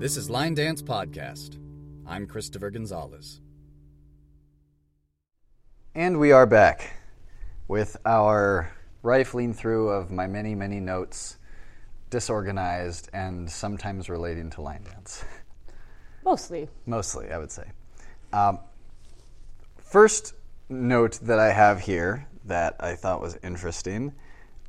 [0.00, 1.58] This is Line Dance Podcast.
[2.06, 3.42] I'm Christopher Gonzalez.
[5.94, 6.94] And we are back
[7.68, 8.72] with our
[9.02, 11.36] rifling through of my many, many notes,
[12.08, 15.22] disorganized and sometimes relating to line dance.
[16.24, 16.70] Mostly.
[16.86, 17.70] Mostly, I would say.
[18.32, 18.58] Um,
[19.76, 20.32] first
[20.70, 24.14] note that I have here that I thought was interesting.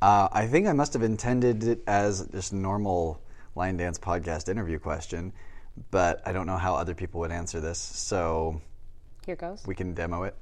[0.01, 3.21] Uh, I think I must have intended it as just normal
[3.55, 5.33] line dance podcast interview question,
[5.89, 8.61] but I don't know how other people would answer this, so
[9.25, 9.63] Here goes.
[9.65, 10.35] we can demo it.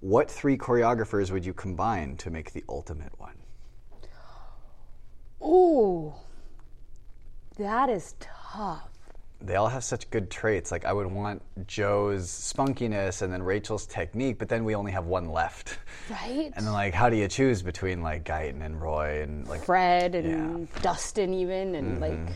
[0.00, 3.36] What three choreographers would you combine to make the ultimate one?
[5.42, 6.12] Ooh.
[7.58, 8.88] That is tough.
[9.40, 10.72] They all have such good traits.
[10.72, 15.06] Like I would want Jo's spunkiness and then Rachel's technique, but then we only have
[15.06, 15.78] one left.
[16.10, 16.50] Right?
[16.54, 20.14] And then like how do you choose between like Guyton and Roy and like Fred
[20.14, 22.32] and Dustin even and like mm-hmm.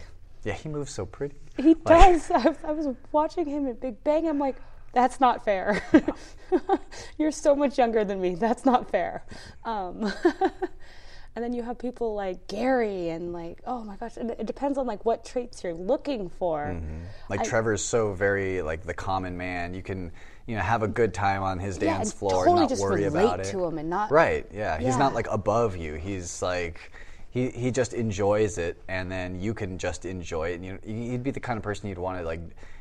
[0.48, 1.36] Yeah, he moves so pretty.
[1.58, 2.30] he does.
[2.34, 4.26] I, I was watching him at Big Bang.
[4.26, 4.56] I'm like,
[4.94, 5.82] that's not fair.
[7.18, 8.34] You're so much younger than me.
[8.34, 9.24] That's not fair.
[9.66, 10.10] Um,
[11.36, 14.78] and then you have people like Gary and like, oh my gosh, and it depends
[14.78, 16.80] on like what traits you're looking for.
[17.28, 19.74] Like Trevor's so very like the common man.
[19.74, 20.12] You can
[20.46, 23.04] you know have a good time on his Yeah, dance floor totally and not worry
[23.04, 23.44] about it.
[23.52, 24.46] to him and not- right.
[24.52, 24.96] Yeah, he's Yeah.
[24.98, 25.94] not like above you.
[25.94, 26.90] He's like.
[27.30, 30.54] He, he just enjoys it, and then you can just enjoy it.
[30.60, 32.40] And you, he'd be the kind of person you'd want to like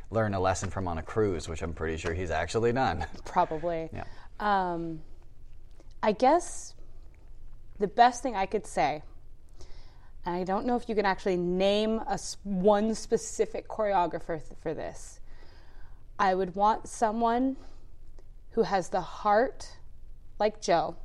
[0.09, 3.06] learn a lesson from on a cruise, which I'm pretty sure he's actually done.
[3.25, 3.90] Probably.
[3.94, 4.06] Yeah.
[4.40, 5.02] Um,
[6.02, 6.75] I guess
[7.80, 9.03] the best thing I could say,
[10.25, 14.73] and I don't know if you can actually name a one specific choreographer th- for
[14.73, 15.20] this.
[16.20, 17.58] I would want someone
[18.52, 19.78] who has the heart
[20.40, 20.95] like Jo,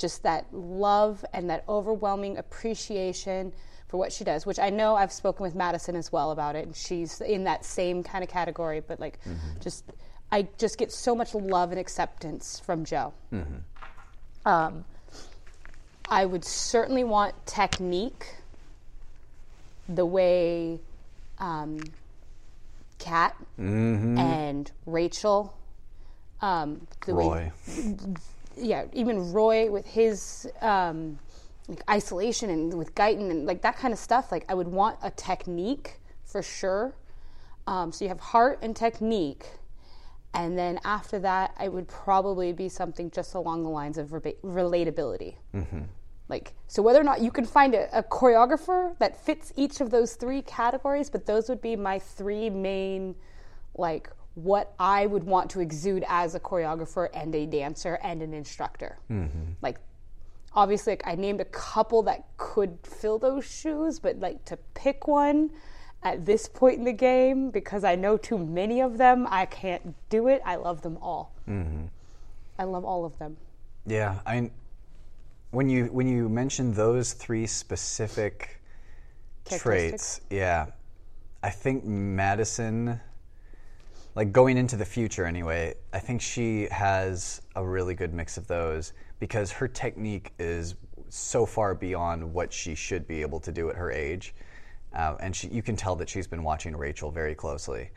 [0.00, 3.52] just that love and that overwhelming appreciation
[3.86, 6.64] for what she does, which I know I've spoken with Madison as well about it,
[6.66, 9.18] and she's in that same kind of category, but like
[9.60, 9.84] just
[10.32, 13.12] I just get so much love and acceptance from Jo.
[14.46, 14.84] Um,
[16.08, 18.36] I would certainly want technique,
[19.88, 20.80] the way
[21.38, 21.80] um,
[22.98, 23.36] Kat
[24.18, 25.56] and Rachel,
[26.40, 27.52] um, the way Roy.
[28.60, 31.18] Yeah, even Roy with his um,
[31.68, 34.30] like isolation and with Guyton and like that kind of stuff.
[34.32, 36.94] Like I would want a technique for sure.
[37.66, 39.46] Um, so you have heart and technique,
[40.34, 44.34] and then after that, it would probably be something just along the lines of verba-
[44.42, 45.36] relatability.
[46.28, 49.90] Like so, whether or not you can find a, a choreographer that fits each of
[49.90, 53.14] those three categories, but those would be my three main,
[53.74, 54.10] like
[54.42, 58.98] what I would want to exude as a choreographer and a dancer and an instructor.
[59.10, 59.52] Mm-hmm.
[59.62, 59.78] Like,
[60.54, 65.06] obviously, like, I named a couple that could fill those shoes, but like to pick
[65.06, 65.50] one
[66.02, 69.94] at this point in the game because I know too many of them, I can't
[70.08, 70.40] do it.
[70.44, 71.34] I love them all.
[71.48, 71.86] Mm-hmm.
[72.58, 73.36] I love all of them.
[73.86, 74.50] Yeah, I mean,
[75.50, 78.60] when you when you mention those three specific
[79.46, 80.66] traits, yeah,
[81.42, 83.00] I think Madison,
[84.20, 88.46] like going into the future anyway, I think she has a really good mix of
[88.46, 90.74] those because her technique is
[91.08, 94.34] so far beyond what she should be able to do at her age,
[94.94, 97.92] uh, and she, you can tell that she's been watching Rachel very closely.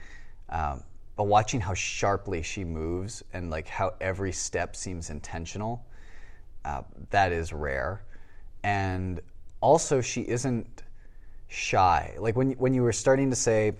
[0.47, 0.85] Um,
[1.17, 5.85] but watching how sharply she moves and like how every step seems intentional,
[6.63, 8.01] uh, that is rare.
[8.63, 9.19] And
[9.59, 10.83] also, she isn't
[11.49, 12.15] shy.
[12.17, 13.73] Like when when you were starting to say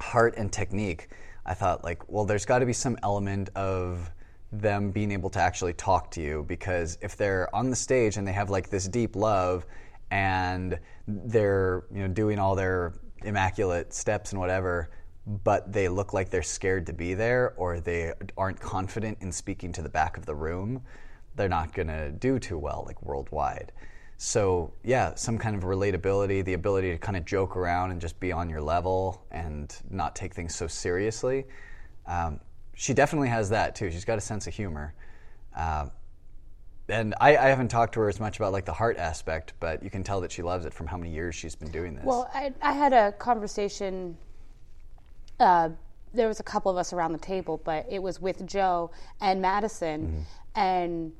[0.00, 1.08] heart and technique,
[1.46, 4.10] I thought like, well, there's got to be some element of
[4.52, 8.26] them being able to actually talk to you because if they're on the stage and
[8.26, 9.66] they have like this deep love
[10.10, 14.90] and they're you know doing all their immaculate steps and whatever
[15.42, 19.72] but they look like they're scared to be there or they aren't confident in speaking
[19.72, 20.80] to the back of the room
[21.34, 23.72] they're not going to do too well like worldwide
[24.18, 28.18] so yeah some kind of relatability the ability to kind of joke around and just
[28.18, 31.44] be on your level and not take things so seriously.
[32.06, 32.40] Um,
[32.74, 33.90] she definitely has that too.
[33.90, 34.94] She's got a sense of humor.
[35.54, 35.90] Um,
[36.88, 39.82] and I, I haven't talked to her as much about like the heart aspect but
[39.82, 42.04] you can tell that she loves it from how many years she's been doing this.
[42.04, 44.16] Well, I, I had a conversation.
[45.40, 45.70] Uh,
[46.14, 48.90] there was a couple of us around the table, but it was with Jo
[49.20, 50.24] and Madison,
[50.54, 51.12] and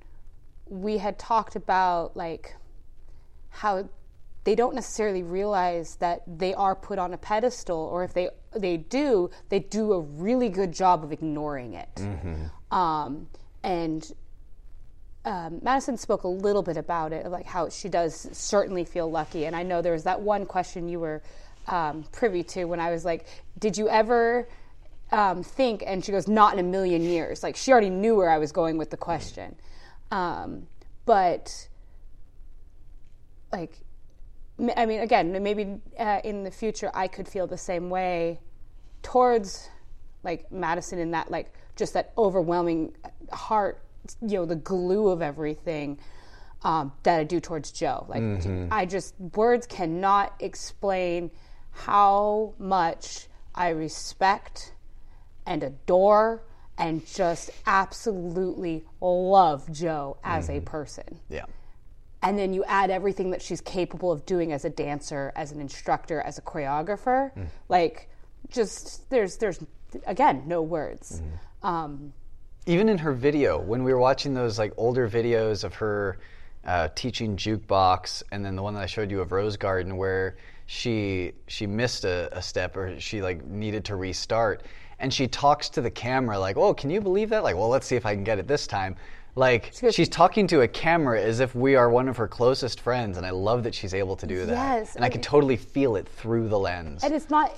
[0.68, 2.56] we had talked about like
[3.56, 3.88] how
[4.44, 8.76] they don't necessarily realize that they are put on a pedestal, or if they they
[8.76, 11.88] do, they do a really good job of ignoring it.
[12.70, 13.28] Um,
[13.62, 14.12] and
[15.24, 19.46] um, Madison spoke a little bit about it, like how she does certainly feel lucky.
[19.46, 21.22] And I know there was that one question you were
[21.66, 23.26] um, privy to when I was like,
[23.58, 24.48] "Did you ever
[25.10, 28.30] um, think?" And she goes, "Not in a million years." Like she already knew where
[28.30, 29.56] I was going with the question,
[30.12, 30.68] um,
[31.04, 31.68] but
[33.52, 33.78] like,
[34.76, 38.40] I mean, again, maybe uh, in the future I could feel the same way
[39.02, 39.68] towards
[40.22, 42.92] like Madison in that like just that overwhelming
[43.32, 43.82] heart,
[44.22, 45.98] you know, the glue of everything
[46.62, 48.06] um, that I do towards Jo.
[48.08, 48.22] Like
[48.72, 51.30] I just words cannot explain
[51.70, 54.72] how much I respect
[55.44, 56.42] and adore
[56.78, 61.44] and just absolutely love Jo as a person Yeah.
[62.22, 65.60] And then you add everything that she's capable of doing as a dancer, as an
[65.60, 67.30] instructor, as a choreographer.
[67.68, 68.08] Like,
[68.50, 69.60] just there's there's
[70.06, 71.22] again no words.
[71.62, 72.12] Um,
[72.66, 76.18] even in her video when we were watching those like older videos of her
[76.64, 80.36] uh, teaching jukebox and then the one that i showed you of rose garden where
[80.66, 84.64] she she missed a, a step or she like needed to restart.
[84.98, 87.44] And she talks to the camera like oh can you believe that?
[87.44, 88.96] Like well let's see if i can get it this time
[89.36, 93.16] like she's talking to a camera as if we are one of her closest friends
[93.16, 94.52] and i love that she's able to do that.
[94.78, 97.04] Yes, and i and- can totally feel it through the lens.
[97.04, 97.54] And it's not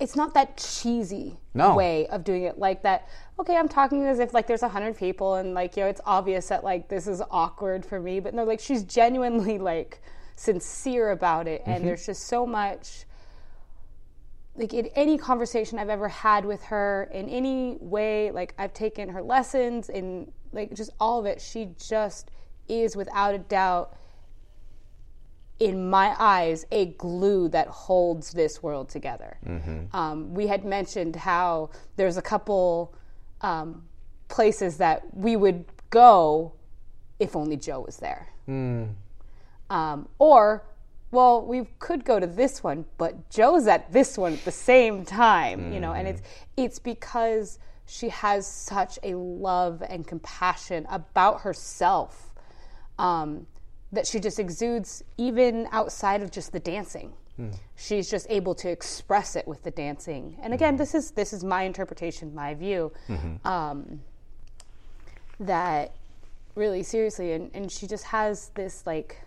[0.00, 1.76] it's not that cheesy No.
[1.76, 4.96] way of doing it like that okay i'm talking as if like there's a hundred
[4.96, 8.34] people and like you know it's obvious that like this is awkward for me but
[8.34, 10.02] no like she's genuinely like
[10.36, 11.86] sincere about it and mm-hmm.
[11.86, 13.04] there's just so much
[14.56, 19.08] like in any conversation I've ever had with her in any way, like I've taken
[19.08, 22.30] her lessons in like just all of it, she just
[22.68, 23.96] is without a doubt
[25.60, 29.38] in my eyes a glue that holds this world together.
[29.92, 32.94] Um, we had mentioned how there's a couple
[33.40, 33.84] um,
[34.28, 36.52] places that we would go
[37.20, 38.28] if only Jo was there.
[39.70, 40.64] Um, or,
[41.14, 45.04] well, we could go to this one, but Jo's at this one at the same
[45.04, 46.22] time, you know, and it's
[46.56, 52.32] it's because she has such a love and compassion about herself
[52.98, 53.46] um,
[53.92, 57.12] that she just exudes even outside of just the dancing.
[57.76, 60.36] She's just able to express it with the dancing.
[60.42, 62.92] And again, this is this is my interpretation, my view.
[63.44, 64.00] Um,
[65.40, 65.94] that
[66.54, 69.20] really seriously, and, and she just has this like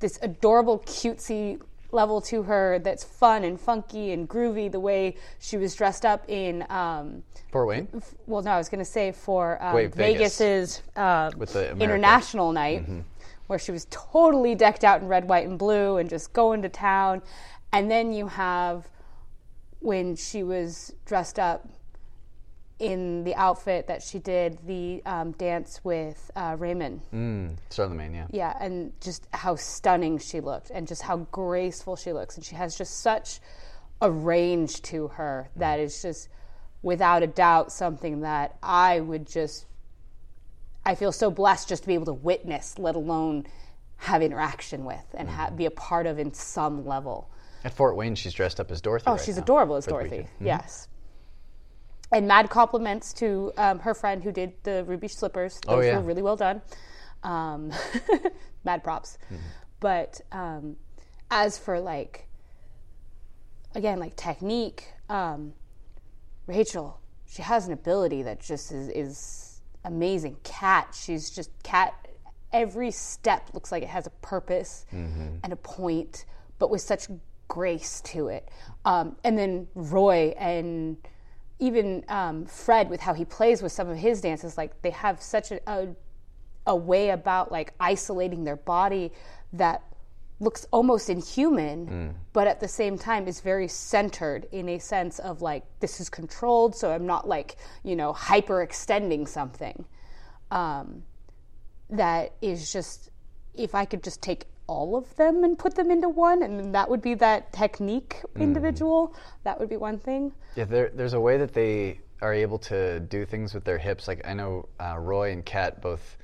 [0.00, 1.60] this adorable cutesy
[1.92, 6.24] level to her that's fun and funky and groovy the way she was dressed up
[6.28, 7.86] in um, fort wayne
[8.26, 10.38] well no i was going to say for um, Wait, Vegas.
[10.38, 11.84] vegas's uh, With the America.
[11.84, 12.84] international night
[13.46, 16.68] where she was totally decked out in red white and blue and just going to
[16.68, 17.22] town
[17.72, 18.88] and then you have
[19.80, 21.68] when she was dressed up
[22.80, 28.26] in the outfit that she did the um, dance with uh, raymond mm, Sarlemijn yeah
[28.34, 32.36] yeah, and just how stunning she looked and just how graceful she looks.
[32.36, 33.40] And she has just such
[34.02, 36.28] a range to her that is just
[36.82, 39.66] without a doubt something that I would just
[40.84, 43.46] I feel so blessed just to be able to witness, let alone
[43.96, 47.30] have interaction with and ha- be a part of in some level.
[47.64, 49.04] At Fort Wayne, she's dressed up as Dorothy.
[49.06, 50.18] Oh, right she's now adorable as Dorothy.
[50.18, 50.46] Mm-hmm.
[50.46, 50.88] Yes.
[52.12, 55.58] And mad compliments to um, her friend who did the ruby slippers.
[55.66, 55.96] Those Oh, yeah.
[55.96, 56.62] were really well done.
[57.22, 57.72] Um,
[58.64, 59.18] mad props.
[59.26, 59.36] Mm-hmm.
[59.80, 60.76] But um,
[61.30, 62.28] as for like,
[63.74, 65.54] again, like technique, um,
[66.46, 70.36] Rachel, she has an ability that just is, is amazing.
[70.44, 71.94] Cat, she's just cat.
[72.52, 76.24] Every step looks like it has a purpose and a point,
[76.60, 77.08] but with such
[77.48, 78.48] grace to it.
[78.84, 80.96] Um, and then Roy and
[81.58, 85.22] even um, Fred, with how he plays with some of his dances, like they have
[85.22, 85.88] such a, a
[86.66, 89.12] a way about like isolating their body
[89.52, 89.82] that
[90.40, 95.42] looks almost inhuman, but at the same time is very centered in a sense of
[95.42, 99.84] like this is controlled, so I'm not like you know hyper extending something.
[100.50, 101.02] Um,
[101.90, 103.10] that is just
[103.54, 106.88] if I could just take all of them and put them into one, and that
[106.88, 109.14] would be that technique individual.
[109.44, 110.32] That would be one thing.
[110.56, 114.08] Yeah, there, there's a way that they are able to do things with their hips.
[114.08, 116.16] Like I know uh, Roy and Kat both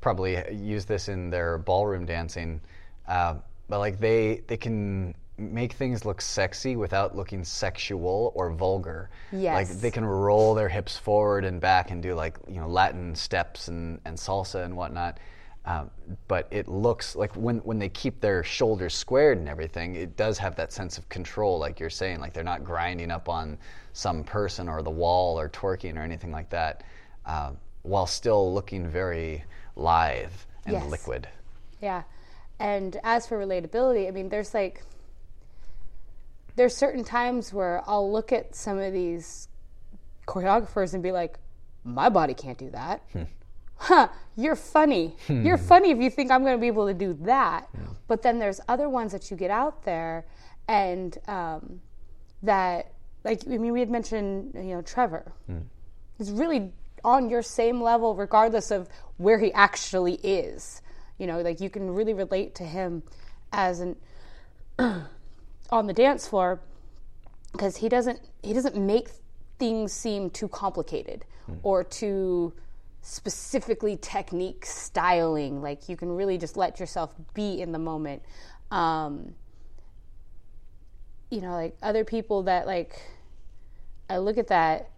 [0.00, 2.60] probably use this in their ballroom dancing,
[3.06, 3.34] uh,
[3.68, 9.10] but like they they can make things look sexy without looking sexual or vulgar.
[9.32, 9.68] Yes.
[9.70, 13.14] Like they can roll their hips forward and back and do like you know Latin
[13.14, 15.18] steps and, and salsa and whatnot.
[15.66, 15.90] Um,
[16.28, 20.36] but it looks like when, when they keep their shoulders squared and everything, it does
[20.36, 22.20] have that sense of control, like you're saying.
[22.20, 23.56] Like they're not grinding up on
[23.94, 26.84] some person or the wall or twerking or anything like that,
[27.24, 27.52] uh,
[27.82, 29.42] while still looking very
[29.76, 30.30] lithe
[30.66, 30.90] and Yes.
[30.90, 31.28] liquid.
[31.80, 32.02] Yeah.
[32.58, 34.82] And as for relatability, I mean, there's like,
[36.56, 39.48] there's certain times where I'll look at some of these
[40.26, 41.38] choreographers and be like,
[41.84, 43.02] my body can't do that.
[43.84, 45.14] Huh, you're funny.
[45.26, 45.44] Hmm.
[45.44, 47.68] You're funny if you think I'm going to be able to do that.
[48.08, 50.24] But then there's other ones that you get out there
[50.68, 51.80] and um,
[52.42, 52.92] that,
[53.24, 55.30] like, I mean, we had mentioned, you know, Trevor.
[55.46, 55.58] Hmm.
[56.16, 56.72] He's really
[57.04, 58.88] on your same level, regardless of
[59.18, 60.80] where he actually is.
[61.18, 63.02] You know, like, you can really relate to him
[63.52, 63.96] as an
[65.70, 66.60] on the dance floor
[67.52, 69.08] because he doesn't he doesn't make
[69.58, 71.54] things seem too complicated hmm.
[71.62, 72.52] or too
[73.04, 75.62] specifically technique styling.
[75.62, 78.22] Like you can really just let yourself be in the moment.
[78.70, 79.34] Um,
[81.30, 83.00] you know like other people that like
[84.08, 84.90] i look at that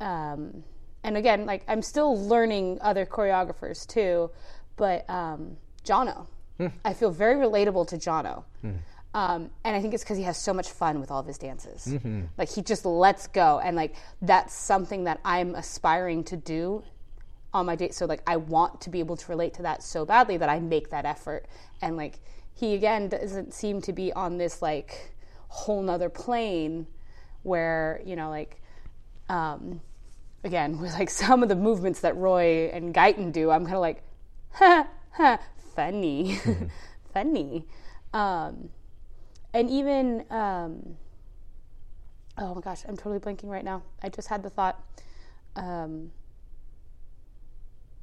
[0.00, 0.62] um,
[1.02, 4.30] and again like i'm still learning other choreographers too
[4.76, 6.26] but um, jono.
[6.84, 8.44] I feel very relatable to jono.
[9.12, 11.36] Um, and I think it's because he has so much fun with all of his
[11.36, 11.86] dances.
[12.38, 16.82] Like he just lets go, and like that's something that I'm aspiring to do
[17.52, 17.94] on my date.
[17.94, 20.60] So like I want to be able to relate to that so badly that I
[20.60, 21.46] make that effort.
[21.82, 22.20] And like
[22.54, 25.14] he again doesn't seem to be on this like
[25.48, 26.86] whole nother plane
[27.42, 28.60] where you know like
[29.28, 29.80] um,
[30.44, 33.80] again with like some of the movements that Roy and Guyton do, I'm kind of
[33.80, 34.02] like,
[34.52, 35.38] ha ha,
[35.74, 36.38] funny,
[37.12, 37.66] funny.
[38.12, 38.70] Um,
[39.52, 40.96] and even um,
[42.40, 44.82] oh my gosh i'm totally blanking right now i just had the thought
[45.56, 46.10] um,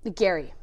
[0.09, 0.53] gary.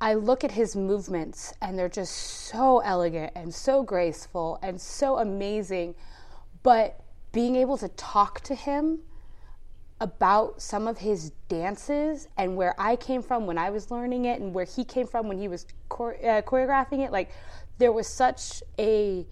[0.00, 5.18] I look at his movements and they're just so elegant and so graceful and so
[5.18, 5.94] amazing.
[6.62, 7.00] But
[7.32, 9.00] being able to talk to him
[10.00, 14.40] about some of his dances and where I came from when I was learning it
[14.40, 17.30] and where he came from when he was chore- uh, choreographing it like
[17.78, 19.26] there was such a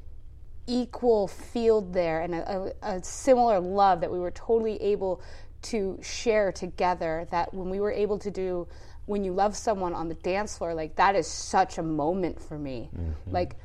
[0.66, 5.20] equal field there and a, a, a similar love that we were totally able
[5.62, 8.66] to share together that when we were able to do
[9.06, 12.58] when you love someone on the dance floor like that is such a moment for
[12.58, 12.88] me.
[13.32, 13.56] Like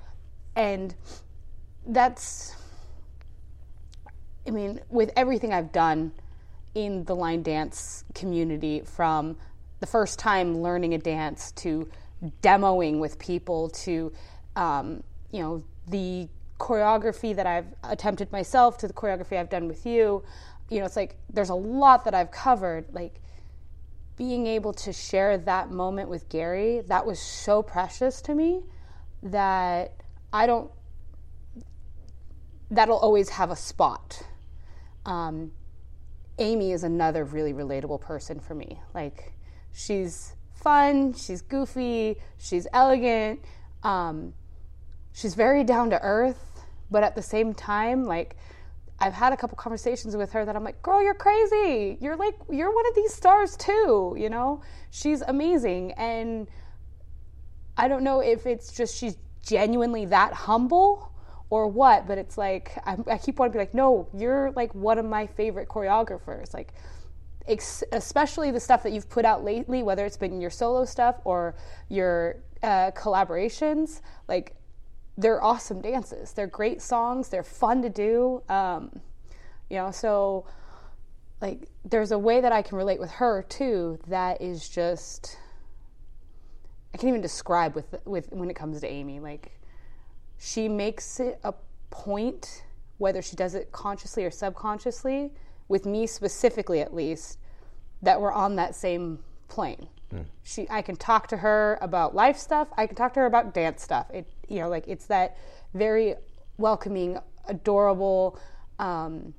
[0.56, 0.96] and
[1.86, 2.56] that's
[4.48, 6.14] I mean, with everything I've done
[6.74, 9.36] in the line dance community, from
[9.82, 11.90] the first time learning a dance to
[12.42, 14.12] demoing with people to,
[14.56, 19.86] um, you know, the choreography that I've attempted myself to the choreography I've done with
[19.86, 20.24] you,
[20.70, 22.86] you know, it's like there's a lot that I've covered.
[22.92, 23.22] Like
[24.16, 28.64] being able to share that moment with Gary, that was so precious to me
[29.24, 29.94] that
[30.34, 30.72] I don't
[32.70, 34.22] that'll always have a spot.
[35.06, 35.52] Um,
[36.40, 38.80] Amy is another really relatable person for me.
[38.94, 39.34] Like,
[39.74, 43.40] she's fun, she's goofy, she's elegant,
[43.84, 44.34] um,
[45.14, 48.36] she's very down to earth, but at the same time, like,
[49.00, 51.98] I've had a couple conversations with her that I'm like, girl, you're crazy.
[52.02, 54.62] You're like, you're one of these stars too, you know?
[54.90, 55.92] She's amazing.
[55.94, 56.48] And
[57.78, 61.12] I don't know if it's just she's genuinely that humble
[61.50, 64.74] or what, but it's like I, I keep wanting to be like, no, you're like
[64.74, 66.54] one of my favorite choreographers.
[66.54, 66.74] Like,
[67.48, 71.18] ex- especially the stuff that you've put out lately, whether it's been your solo stuff
[71.24, 71.56] or
[71.88, 74.02] your uh, collaborations.
[74.28, 74.57] Like,
[75.18, 76.34] they're awesome dances.
[76.34, 77.30] They're great songs.
[77.30, 78.44] They're fun to do.
[78.50, 79.00] Um,
[79.70, 80.46] you know, so
[81.42, 85.38] like there's a way that I can relate with her too that is just
[86.94, 89.20] I can't even describe with with when it comes to Amy.
[89.20, 89.52] Like
[90.38, 91.54] she makes it a
[91.90, 92.64] point,
[92.98, 95.32] whether she does it consciously or subconsciously,
[95.68, 97.40] with me specifically at least,
[98.02, 99.88] that we're on that same plane.
[100.44, 102.70] She, I can talk to her about life stuff.
[102.78, 104.10] I can talk to her about dance stuff.
[104.12, 105.38] It, you know, like it's that
[105.74, 106.16] very
[106.58, 108.40] welcoming, adorable.
[108.80, 109.34] Um,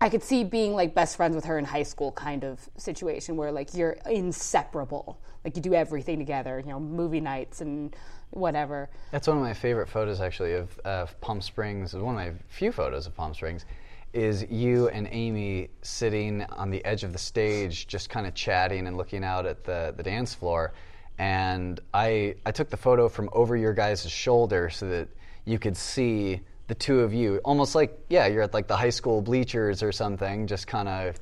[0.00, 3.36] I could see being like best friends with her in high school kind of situation
[3.36, 5.20] where like you're inseparable.
[5.44, 7.94] Like you do everything together, you know, movie nights and
[8.30, 8.90] whatever.
[9.10, 11.94] That's one of my favorite photos, actually, of, of Palm Springs.
[11.94, 13.64] One of my few photos of Palm Springs
[14.12, 18.86] is you and Amy sitting on the edge of the stage, just kind of chatting
[18.86, 20.72] and looking out at the, the dance floor.
[21.18, 25.08] And I, I took the photo from over your guys' shoulder so that
[25.44, 28.90] you could see the two of you, almost like, yeah, you're at like the high
[28.90, 31.18] school bleachers or something, just kind of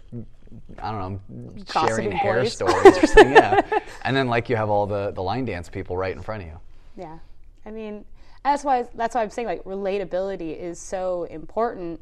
[0.80, 2.52] I don't know, sharing hair boys.
[2.52, 3.32] stories or something.
[3.32, 3.60] Yeah,
[4.04, 6.48] and then like you have all the the line dance people right in front of
[6.48, 6.58] you.
[6.96, 7.18] Yeah,
[7.64, 8.04] I mean,
[8.44, 12.00] that's why that's why I'm saying like relatability is so important,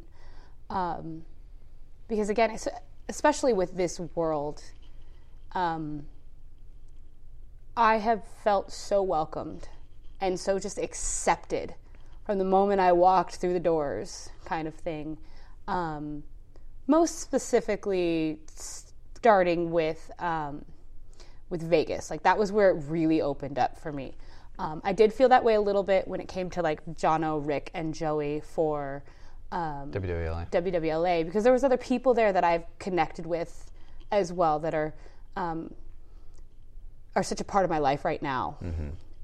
[0.71, 1.25] um,
[2.09, 2.69] because again, es-
[3.09, 4.63] especially with this world,
[5.53, 6.05] um,
[7.77, 9.69] I have felt so welcomed
[10.21, 11.75] and so just accepted
[12.25, 15.19] from the moment I walked through the doors, kind of thing.
[15.69, 16.23] Um,
[16.87, 20.65] most specifically, starting with um,
[21.51, 24.17] with Vegas, like that was where it really opened up for me.
[24.59, 27.45] Um, I did feel that way a little bit when it came to like Jono,
[27.45, 29.03] Rick, and Joey for
[29.53, 30.51] um, WWLA.
[30.51, 33.71] WWLA because there was other people there that I've connected with
[34.11, 34.95] as well that are
[35.37, 35.75] um,
[37.17, 38.57] are such a part of my life right now,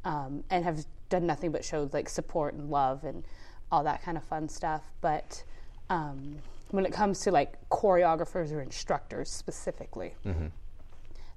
[0.04, 3.24] um, and have done nothing but showed like support and love and
[3.72, 4.82] all that kind of fun stuff.
[5.00, 5.42] But
[5.90, 6.36] um,
[6.70, 10.14] when it comes to like choreographers or instructors specifically,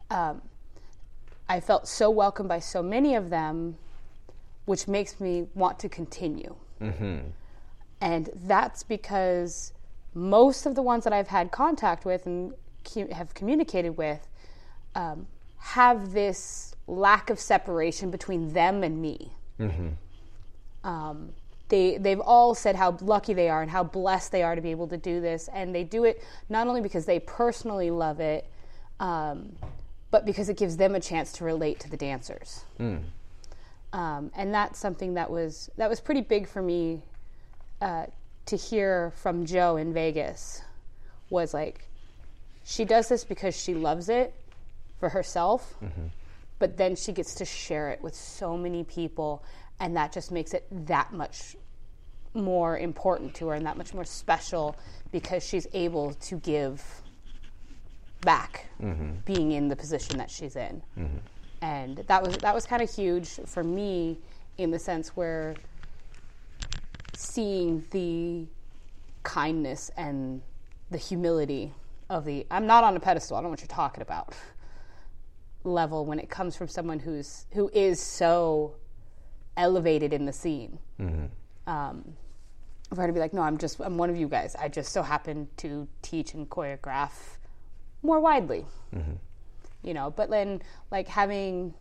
[0.09, 0.41] um,
[1.49, 3.77] I felt so welcomed by so many of them,
[4.65, 6.55] which makes me want to continue.
[8.01, 9.73] And that's because
[10.13, 14.27] most of the ones that I've had contact with and cu- have communicated with
[14.95, 15.25] um,
[15.63, 19.31] have this lack of separation between them and me.
[20.83, 21.29] Um,
[21.69, 24.71] they they've all said how lucky they are and how blessed they are to be
[24.71, 28.45] able to do this, and they do it not only because they personally love it,
[28.99, 29.53] um,
[30.11, 32.65] but because it gives them a chance to relate to the dancers.
[33.93, 37.01] Um, and that's something that was that was pretty big for me
[37.81, 38.07] uh,
[38.47, 40.61] to hear from Jo in Vegas
[41.29, 41.87] was like
[42.65, 44.33] she does this because she loves it
[45.03, 46.05] for herself, mm-hmm.
[46.59, 49.43] but then she gets to share it with so many people,
[49.81, 51.57] and that just makes it that much
[52.33, 54.77] more important to her and that much more special
[55.11, 56.81] because she's able to give
[58.21, 59.11] back mm-hmm.
[59.25, 60.81] being in the position that she's in.
[60.97, 61.17] Mm-hmm.
[61.61, 64.17] And that was that was kind of huge for me
[64.57, 65.53] in the sense where
[67.13, 68.47] seeing the
[69.23, 70.41] kindness and
[70.91, 71.73] the humility
[72.09, 74.33] of the I'm not on a pedestal, I don't know what you're talking about
[75.63, 78.75] level when it comes from someone who's who is so
[79.57, 80.79] elevated in the scene.
[81.67, 82.13] Um,
[82.89, 84.55] for her to be like, no, I'm just I'm one of you guys.
[84.55, 87.37] I just so happen to teach and choreograph
[88.01, 88.65] more widely.
[89.83, 91.73] You know, but then like having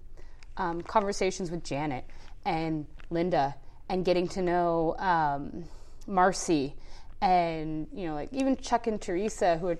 [0.57, 2.05] um, conversations with Janet
[2.45, 3.55] and Linda
[3.89, 5.65] and getting to know um,
[6.07, 6.75] Marcy
[7.21, 9.79] and you know like even Chuck and Teresa who are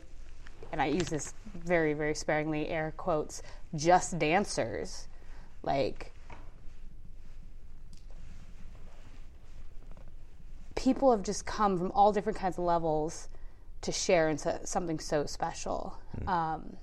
[0.71, 3.43] and I use this very very sparingly air quotes
[3.75, 5.09] just dancers.
[5.63, 6.13] Like
[10.75, 13.29] people have just come from all different kinds of levels
[13.83, 15.97] to share in so, something so special.
[16.27, 16.77] Um,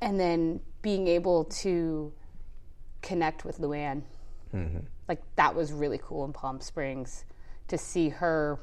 [0.00, 2.12] and then being able to
[3.02, 4.02] connect with Luann.
[5.08, 7.24] Like that was really cool in Palm Springs
[7.68, 8.58] to see her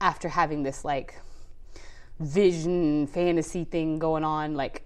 [0.00, 1.14] after having this like
[2.20, 4.84] vision fantasy thing going on like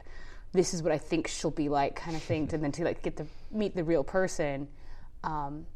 [0.53, 3.03] this is what I think she'll be like kind of thing and then to like
[3.03, 4.67] get to meet the real person
[5.23, 5.67] um,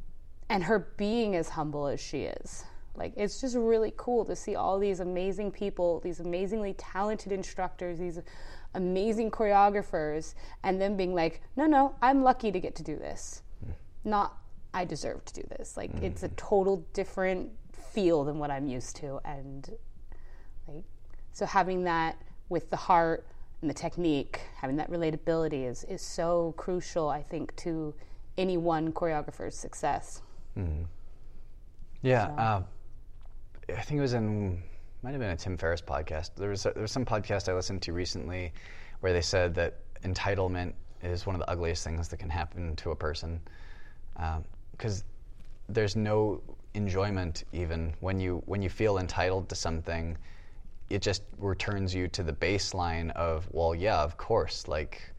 [0.48, 2.64] and her being as humble as she is.
[2.96, 7.98] Like it's just really cool to see all these amazing people these amazingly talented instructors
[7.98, 8.20] these
[8.74, 13.42] amazing choreographers and them being like no no i'm lucky to get to do this.
[14.04, 14.36] Not
[14.72, 15.76] i deserve to do this.
[15.76, 19.70] Like it's a total different feel than what i'm used to and
[20.66, 20.84] like
[21.34, 22.16] so having that
[22.48, 23.26] with the heart
[23.60, 27.92] and the technique having that relatability is is so crucial i think to
[28.38, 30.22] any one choreographer's success
[32.02, 32.64] Yeah, um,
[33.70, 34.62] I think it was in
[35.02, 36.30] might have been a Tim Ferriss podcast.
[36.36, 38.52] There was a, there was some podcast I listened to recently
[39.00, 42.90] where they said that entitlement is one of the ugliest things that can happen to
[42.90, 43.40] a person
[44.72, 45.04] because
[45.68, 46.40] there's no
[46.74, 50.16] enjoyment even when you when you feel entitled to something.
[50.90, 55.12] It just returns you to the baseline of well, yeah, of course, like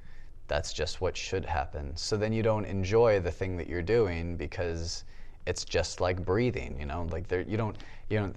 [0.48, 1.96] that's just what should happen.
[1.96, 5.04] So then you don't enjoy the thing that you're doing because
[5.48, 7.78] it's just like breathing, you know, like there you don't
[8.10, 8.36] you don't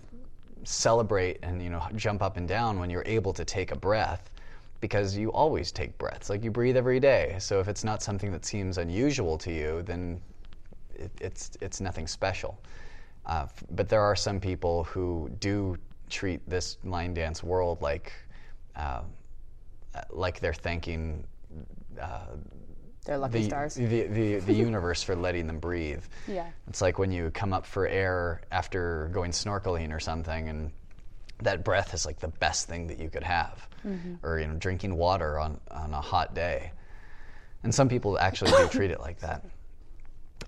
[0.64, 4.30] celebrate and you know jump up and down when you're able to take a breath
[4.80, 6.30] because you always take breaths.
[6.30, 7.36] Like you breathe every day.
[7.38, 10.20] So if it's not something that seems unusual to you, then
[10.94, 12.58] it, it's it's nothing special.
[13.26, 15.76] Uh, but there are some people who do
[16.08, 18.12] treat this line dance world like
[18.76, 19.02] uh,
[20.10, 21.24] like they're thanking
[23.08, 26.04] they're lucky the, stars the, the, the universe for letting them breathe.
[26.26, 26.46] Yeah.
[26.68, 30.70] It's like when you come up for air after going snorkeling or something, and
[31.42, 33.66] that breath is like the best thing that you could have,
[34.22, 36.70] or you know, drinking water on, on a hot day.
[37.62, 39.44] And some people actually do treat it like that.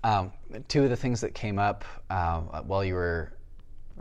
[0.03, 0.31] Um,
[0.67, 3.33] two of the things that came up uh, while you were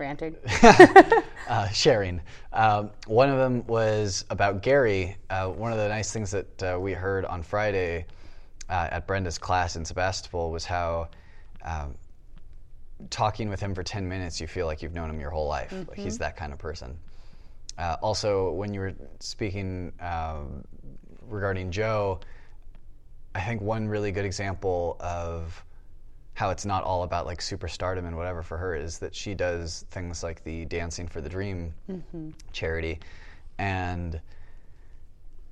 [0.00, 0.34] ranting
[1.48, 2.20] uh, sharing.
[2.52, 5.16] Um, one of them was about Gary.
[5.28, 8.06] Uh, one of the nice things that uh, we heard on Friday
[8.68, 11.08] uh, at Brenda's class in Sebastopol was how
[11.62, 11.94] um,
[13.10, 15.72] talking with him for 10 minutes, you feel like you've known him your whole life.
[15.72, 16.98] Like he's that kind of person.
[17.78, 20.64] Uh, also, when you were speaking um,
[21.28, 22.20] regarding Jo,
[23.34, 25.62] I think one really good example of
[26.34, 29.84] how it's not all about like superstardom and whatever for her is that she does
[29.90, 31.74] things like the Dancing for the Dream
[32.52, 32.98] charity.
[33.58, 34.20] And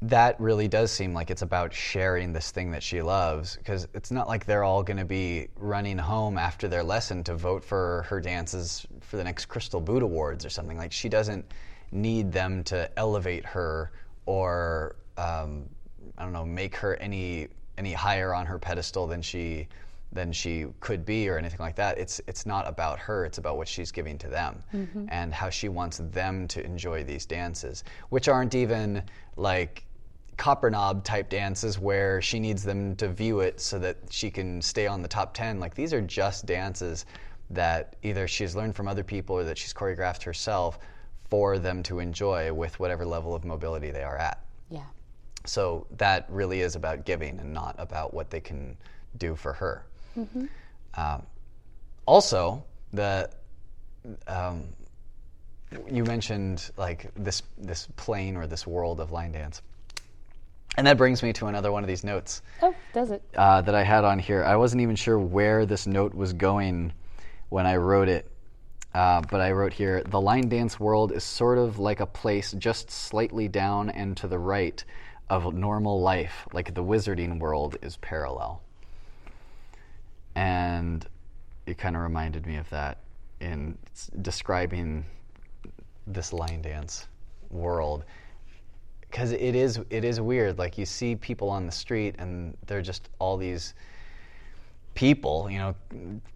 [0.00, 4.10] that really does seem like it's about sharing this thing that she loves because it's
[4.12, 8.06] not like they're all going to be running home after their lesson to vote for
[8.08, 10.78] her dances for the next Crystal Boot Awards or something.
[10.78, 11.44] Like she doesn't
[11.90, 13.90] need them to elevate her
[14.26, 15.68] or um,
[16.16, 19.68] I don't know make her any any higher on her pedestal than she
[20.12, 21.98] than she could be or anything like that.
[21.98, 23.24] It's it's not about her.
[23.24, 25.06] It's about what she's giving to them mm-hmm.
[25.10, 29.02] and how she wants them to enjoy these dances, which aren't even
[29.36, 29.84] like
[30.38, 34.86] Copperknob type dances where she needs them to view it so that she can stay
[34.86, 37.06] on the top 10 like these are just dances
[37.50, 40.78] that either she's learned from other people or that she's choreographed herself
[41.28, 44.84] for them to enjoy with whatever level of mobility they are at Yeah.
[45.44, 48.76] so that really is about giving and not about what they can
[49.16, 49.84] do for her.
[50.94, 51.22] Um,
[52.06, 53.30] also, the
[54.26, 54.64] um,
[55.90, 59.60] you mentioned like this this plane or this world of line dance,
[60.76, 63.22] and that brings me to another one of these notes Oh, does it?
[63.36, 64.42] uh, that I had on here.
[64.42, 66.92] I wasn't even sure where this note was going
[67.50, 68.30] when I wrote it,
[68.94, 72.52] uh, but I wrote here the line dance world is sort of like a place
[72.52, 74.82] just slightly down and to the right
[75.28, 78.62] of normal life, like the wizarding world is parallel.
[80.38, 81.04] And
[81.66, 82.98] it kind of reminded me of that
[83.40, 83.76] in
[84.22, 85.04] describing
[86.06, 87.08] this line dance
[87.50, 88.04] world
[89.00, 90.56] because it is it is weird.
[90.56, 93.74] Like you see people on the street, and they're just all these
[94.94, 95.74] people, you know,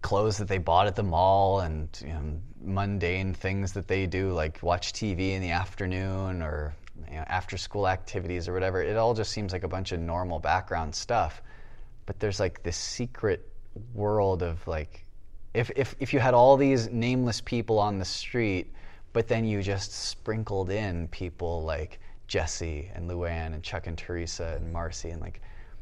[0.01, 4.33] clothes that they bought at the mall, and you know, mundane things that they do,
[4.33, 6.73] like watch TV in the afternoon or
[7.09, 8.83] you know, after school activities or whatever.
[8.83, 11.41] It all just seems like a bunch of normal background stuff,
[12.05, 13.49] but there's like this secret
[13.93, 15.05] world of like
[15.53, 18.73] if, if, if you had all these nameless people on the street,
[19.13, 24.57] but then you just sprinkled in people like Jesse and Luann and Chuck and Teresa
[24.59, 25.41] and Marcy and like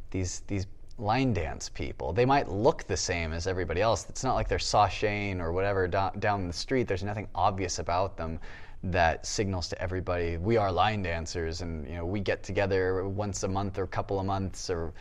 [0.10, 2.12] these these line dance people.
[2.13, 4.06] They might look the same as everybody else.
[4.10, 6.88] It's not like they're sashaying or whatever down, down the street.
[6.88, 8.39] There's nothing obvious about them
[8.84, 13.44] that signals to everybody we are line dancers and you know we get together once
[13.44, 14.91] a month or a couple of months or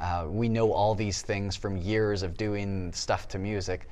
[0.00, 3.88] uh, we know all these things from years of doing stuff to music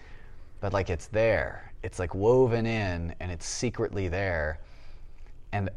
[0.60, 4.58] but like it's there it's like woven in and it's secretly there
[5.52, 5.70] and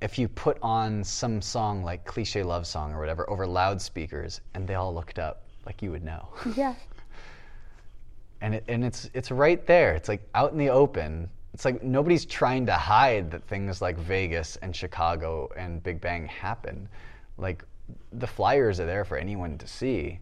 [0.00, 4.66] if you put on some song like cliche love song or whatever over loudspeakers and
[4.66, 6.74] they all looked up like you would know Yeah.
[8.40, 9.94] and it, and it's it's right there.
[9.94, 11.28] It's like out in the open.
[11.52, 16.26] It's like nobody's trying to hide that things like Vegas and Chicago and Big Bang
[16.26, 16.88] happen.
[17.38, 17.64] Like
[18.12, 20.20] the flyers are there for anyone to see,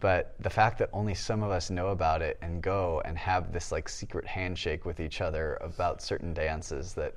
[0.00, 3.52] but the fact that only some of us know about it and go and have
[3.52, 7.14] this like secret handshake with each other about certain dances that,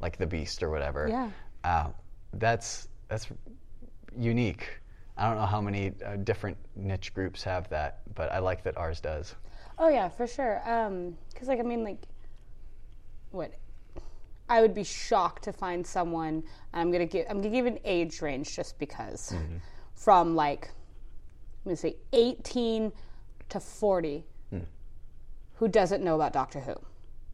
[0.00, 1.08] like the Beast or whatever.
[1.08, 1.30] Yeah.
[1.64, 1.88] Uh,
[2.34, 3.26] that's that's
[4.16, 4.80] unique.
[5.16, 8.76] I don't know how many uh, different niche groups have that, but I like that
[8.76, 9.34] ours does.
[9.78, 10.62] Oh yeah, for sure.
[10.68, 11.98] Um, cause like I mean, like,
[13.30, 13.52] what?
[14.48, 16.42] I would be shocked to find someone.
[16.72, 17.26] I'm gonna give.
[17.28, 19.56] I'm gonna give an age range just because, mm-hmm.
[19.94, 20.68] from like,
[21.64, 22.92] I'm gonna say 18
[23.50, 24.58] to 40, hmm.
[25.56, 26.74] who doesn't know about Doctor Who.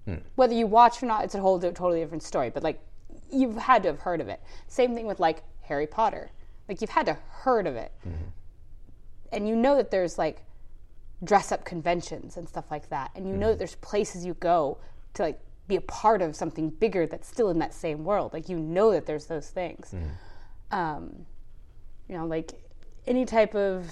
[0.07, 0.18] Hmm.
[0.35, 2.50] Whether you watch or not, it's a whole totally different story.
[2.50, 2.80] But like,
[3.30, 4.40] you've had to have heard of it.
[4.66, 6.30] Same thing with like Harry Potter.
[6.68, 8.24] Like you've had to heard of it, mm-hmm.
[9.33, 10.42] and you know that there's like
[11.22, 13.11] dress up conventions and stuff like that.
[13.14, 13.50] And you know mm-hmm.
[13.50, 14.78] that there's places you go
[15.14, 18.33] to like be a part of something bigger that's still in that same world.
[18.33, 19.94] Like you know that there's those things.
[20.70, 21.27] Um,
[22.09, 22.53] you know, like
[23.07, 23.87] any type of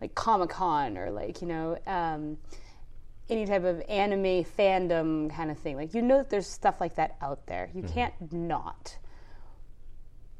[0.00, 2.36] like Comic Con or like, you know, um,
[3.30, 5.76] any type of anime fandom kind of thing.
[5.76, 7.70] Like you know that there's stuff like that out there.
[7.74, 8.98] You can't not.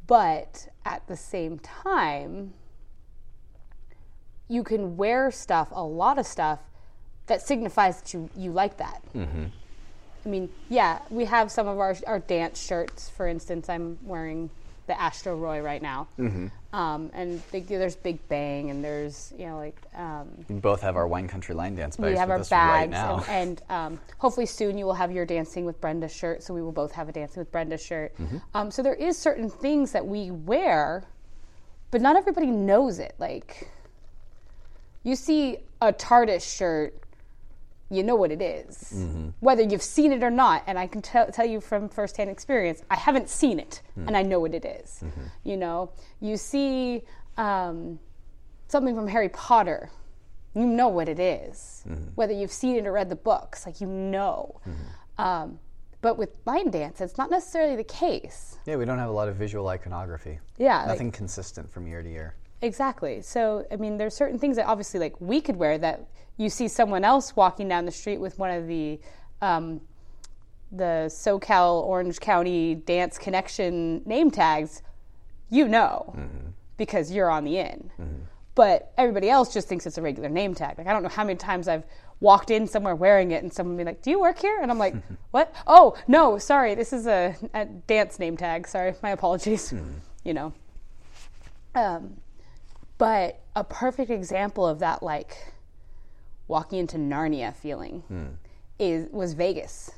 [0.06, 2.54] But at the same time,
[4.48, 6.58] you can wear stuff, a lot of stuff,
[7.26, 9.02] that signifies that you, you like that.
[9.14, 9.44] Mm-hmm.
[10.24, 13.08] I mean, yeah, we have some of our, our dance shirts.
[13.10, 14.50] For instance, I'm wearing
[14.86, 16.08] the Astro Roy right now.
[16.18, 16.48] Mm-hmm.
[16.74, 20.96] Um, and big, there's Big Bang, and there's, you know, like, um, We both have
[20.96, 22.92] our wine country line dance bags we have our us right bags.
[22.92, 23.24] now.
[23.28, 26.42] and, and um, hopefully soon you will have your Dancing with Brenda shirt.
[26.42, 28.16] So we will both have a Dancing with Brenda shirt.
[28.16, 28.38] Mm-hmm.
[28.54, 31.04] Um, so there is certain things that we wear,
[31.90, 33.14] but not everybody knows it.
[33.18, 33.68] Like,
[35.04, 37.01] you see a TARDIS shirt
[37.92, 38.92] you know what it is.
[38.94, 39.28] Mm-hmm.
[39.40, 40.64] whether you've seen it or not.
[40.66, 44.08] And I can tell tell you from firsthand experience, I haven't seen it, mm-hmm.
[44.08, 45.02] and I know what it is.
[45.04, 45.20] Mm-hmm.
[45.44, 47.02] You know, you see
[47.36, 47.98] um,
[48.68, 49.90] something from Harry Potter,
[50.54, 51.84] you know what it is.
[52.14, 54.60] Whether you've seen it or read the books, like you know.
[55.18, 55.58] Um,
[56.00, 58.58] but with line dance, it's not necessarily the case.
[58.66, 60.40] Yeah, we don't have a lot of visual iconography.
[60.58, 62.34] Yeah, like- Nothing consistent from year to year.
[62.62, 63.20] Exactly.
[63.20, 66.68] So, I mean, there's certain things that obviously, like, we could wear that you see
[66.68, 69.00] someone else walking down the street with one of the
[69.42, 69.80] um,
[70.70, 74.82] the SoCal Orange County Dance Connection name tags.
[75.50, 76.14] You know,
[76.78, 77.90] because you're on the in.
[78.54, 80.78] But everybody else just thinks it's a regular name tag.
[80.78, 81.84] Like, I don't know how many times I've
[82.20, 84.78] walked in somewhere wearing it and someone be like, "Do you work here?" And I'm
[84.78, 84.94] like,
[85.32, 85.54] "What?
[85.66, 88.68] Oh, no, sorry, this is a, a dance name tag.
[88.68, 89.72] Sorry, my apologies."
[90.24, 90.52] You know.
[91.74, 92.18] Um,
[93.02, 95.36] but a perfect example of that, like
[96.46, 98.04] walking into Narnia feeling,
[98.78, 99.90] is was Vegas.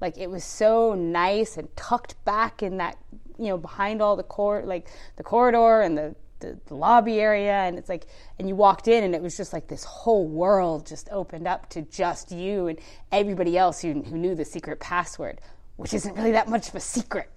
[0.00, 2.96] Like it was so nice and tucked back in that,
[3.38, 7.52] you know, behind all the cor like the corridor and the, the, the lobby area,
[7.52, 8.06] and it's like,
[8.38, 11.68] and you walked in, and it was just like this whole world just opened up
[11.68, 12.78] to just you and
[13.12, 15.38] everybody else who who knew the secret password,
[15.76, 17.28] which isn't really that much of a secret,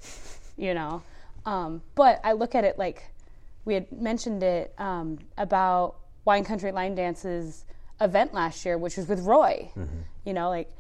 [0.56, 1.04] you know.
[1.46, 3.12] Um, but I look at it like
[3.66, 7.66] we had mentioned it um, about Wine Country Line Dance's
[8.00, 9.72] event last year, which was with Roy.
[10.26, 10.72] You know, like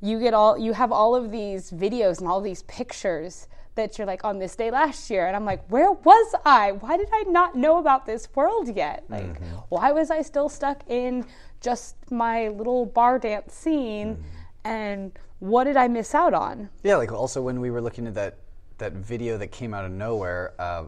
[0.00, 4.06] you get all you have all of these videos and all these pictures that you're
[4.06, 6.72] like on this day last year, and I'm like, where was I?
[6.72, 9.04] Why did I not know about this world yet?
[9.08, 11.24] Like, why was I still stuck in
[11.60, 14.24] just my little bar dance scene?
[14.64, 16.70] And what did I miss out on?
[16.82, 18.38] Yeah, like also when we were looking at that
[18.78, 20.84] that video that came out of nowhere uh,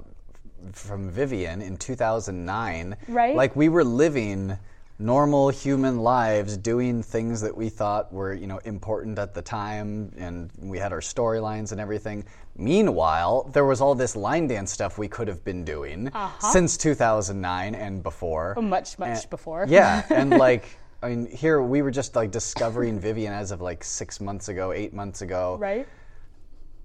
[0.72, 3.34] from Vivian in 2009, Right.
[3.34, 4.56] Like we were living
[4.98, 10.12] normal human lives, doing things that we thought were you know important at the time,
[10.18, 12.24] and we had our storylines and everything.
[12.56, 16.52] Meanwhile, there was all this line dance stuff we could have been doing uh-huh.
[16.52, 18.54] since 2009 and before.
[18.56, 19.64] Oh, much, much And- before.
[19.68, 20.66] Yeah, and like
[21.02, 24.72] I mean, here we were just like discovering Vivian as of like six months ago,
[24.72, 25.56] eight months ago.
[25.58, 25.88] Right?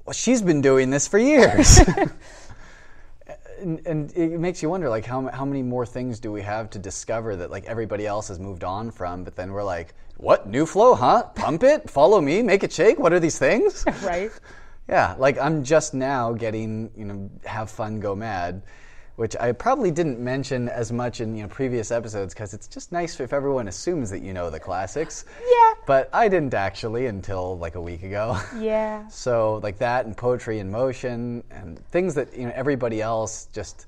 [0.06, 1.80] Well, she's been doing this for years.
[3.60, 6.70] and, and it makes you wonder, like, how, how many more things do we have
[6.72, 9.24] to discover that, like, everybody else has moved on from?
[9.24, 10.48] But then we're like, what?
[10.48, 11.24] New flow, huh?
[11.36, 11.90] Pump it?
[11.90, 12.42] Follow me?
[12.42, 13.00] Make it shake?
[13.00, 13.86] What are these things?
[14.04, 14.32] Right?
[14.88, 18.62] Yeah, like I'm just now getting, you know, have fun, go mad,
[19.16, 22.92] which I probably didn't mention as much in you know previous episodes because it's just
[22.92, 25.26] nice if everyone assumes that you know the classics.
[25.42, 25.74] Yeah.
[25.86, 28.38] But I didn't actually until like a week ago.
[28.60, 29.08] Yeah.
[29.16, 33.88] So like that and poetry in motion and things that you know everybody else just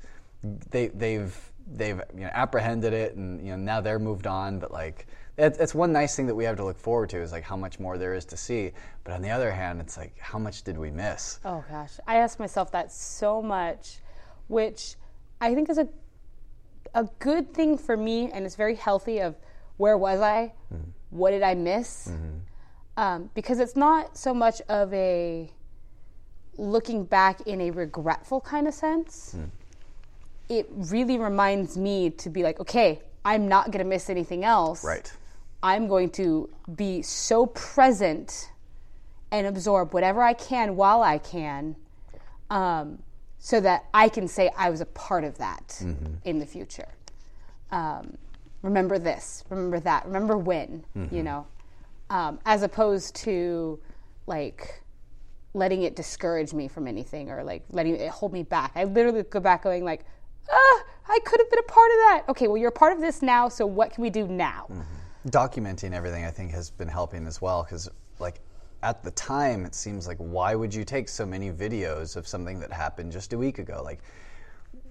[0.72, 1.36] they they've
[1.74, 5.58] they've you know apprehended it and you know now they're moved on but like it's,
[5.60, 7.80] it's one nice thing that we have to look forward to is like how much
[7.80, 8.72] more there is to see
[9.04, 12.18] but on the other hand it's like how much did we miss Oh gosh, I
[12.18, 14.00] ask myself that so much,
[14.48, 14.96] which
[15.40, 15.88] I think is a
[16.94, 19.20] a good thing for me, and it's very healthy.
[19.20, 19.36] Of
[19.78, 20.54] where was I?
[21.10, 22.12] What did I miss?
[22.98, 25.52] Um, because it's not so much of a
[26.58, 29.36] looking back in a regretful kind of sense.
[30.50, 34.84] It really reminds me to be like, okay, I'm not going to miss anything else.
[34.84, 35.12] right
[35.62, 38.52] I'm going to be so present
[39.32, 41.76] and absorb whatever I can while I can,
[42.50, 43.00] um,
[43.48, 45.82] so that I can say I was a part of that
[46.26, 46.90] in the future.
[47.72, 48.18] Um,
[48.62, 50.84] remember this, remember that, remember when,
[51.14, 51.48] you know,
[52.10, 53.80] um, as opposed to
[54.26, 54.82] like
[55.54, 58.74] letting it discourage me from anything or like letting it hold me back.
[58.76, 60.04] I literally go back going like,
[60.52, 62.24] ah, I could have been a part of that.
[62.28, 64.68] Okay, well, you're a part of this now, so what can we do now?
[65.30, 68.40] documenting everything i think has been helping as well because like
[68.84, 72.60] at the time it seems like why would you take so many videos of something
[72.60, 74.00] that happened just a week ago like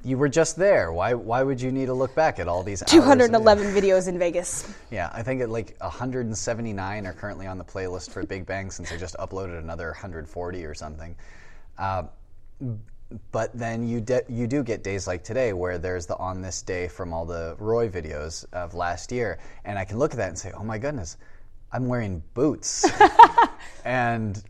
[0.05, 2.83] you were just there why why would you need to look back at all these
[2.83, 4.73] hours 211 videos in Vegas.
[4.91, 8.93] Yeah, I think it like 179 are currently on the playlist for Big Bang since
[8.93, 11.17] I just uploaded another 140 or something.
[11.79, 12.05] Uh,
[13.31, 16.63] but then you de- you do get days like today where there's the on this
[16.63, 20.29] day from all the Roy videos of last year, and I can look at that
[20.29, 21.17] and say, oh my goodness,
[21.73, 22.89] I'm wearing boots
[23.85, 24.43] and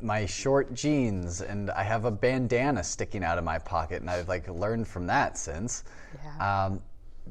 [0.00, 4.28] my short jeans, and I have a bandana sticking out of my pocket, and I've
[4.28, 5.84] like learned from that since.
[6.22, 6.66] Yeah.
[6.66, 6.82] Um,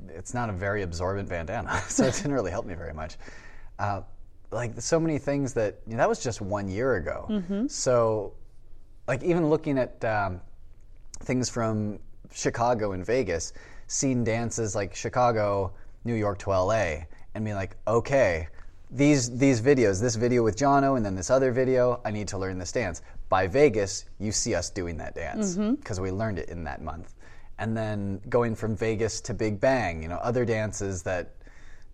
[0.07, 3.17] it's not a very absorbent bandana, so it didn't really help me very much.
[3.77, 4.01] Uh,
[4.51, 7.25] like so many things that you know, that was just one year ago.
[7.67, 8.33] So,
[9.07, 10.41] like even looking at um,
[11.19, 11.99] things from
[12.31, 13.53] Chicago and Vegas,
[13.87, 15.73] seeing dances like Chicago,
[16.03, 17.03] New York to LA,
[17.35, 18.47] and being like, okay,
[18.91, 22.37] these these videos, this video with Jono, and then this other video, I need to
[22.37, 23.01] learn this dance.
[23.29, 27.13] By Vegas, you see us doing that dance because we learned it in that month.
[27.59, 31.35] And then going from Vegas to Big Bang, you know, other dances that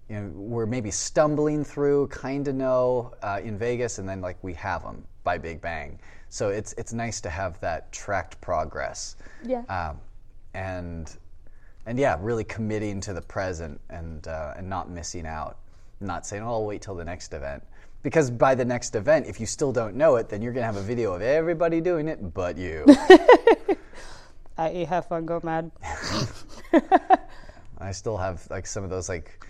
[0.10, 4.42] you know we're maybe stumbling through, kind of know uh, in Vegas, and then like
[4.44, 6.00] we have them by Big Bang.
[6.30, 9.18] So it's it's nice to have that tracked progress.
[9.44, 9.64] Yeah.
[9.68, 10.00] Um,
[10.54, 11.14] and
[11.86, 15.58] and yeah, really committing to the present and uh, and not missing out,
[16.00, 17.64] not saying, "Oh, I'll wait till the next event."
[18.04, 20.76] Because by the next event, if you still don't know it, then you're gonna have
[20.76, 22.86] a video of everybody doing it but you.
[24.58, 25.72] I have fun, go mad.
[27.78, 29.46] I still have like some of those like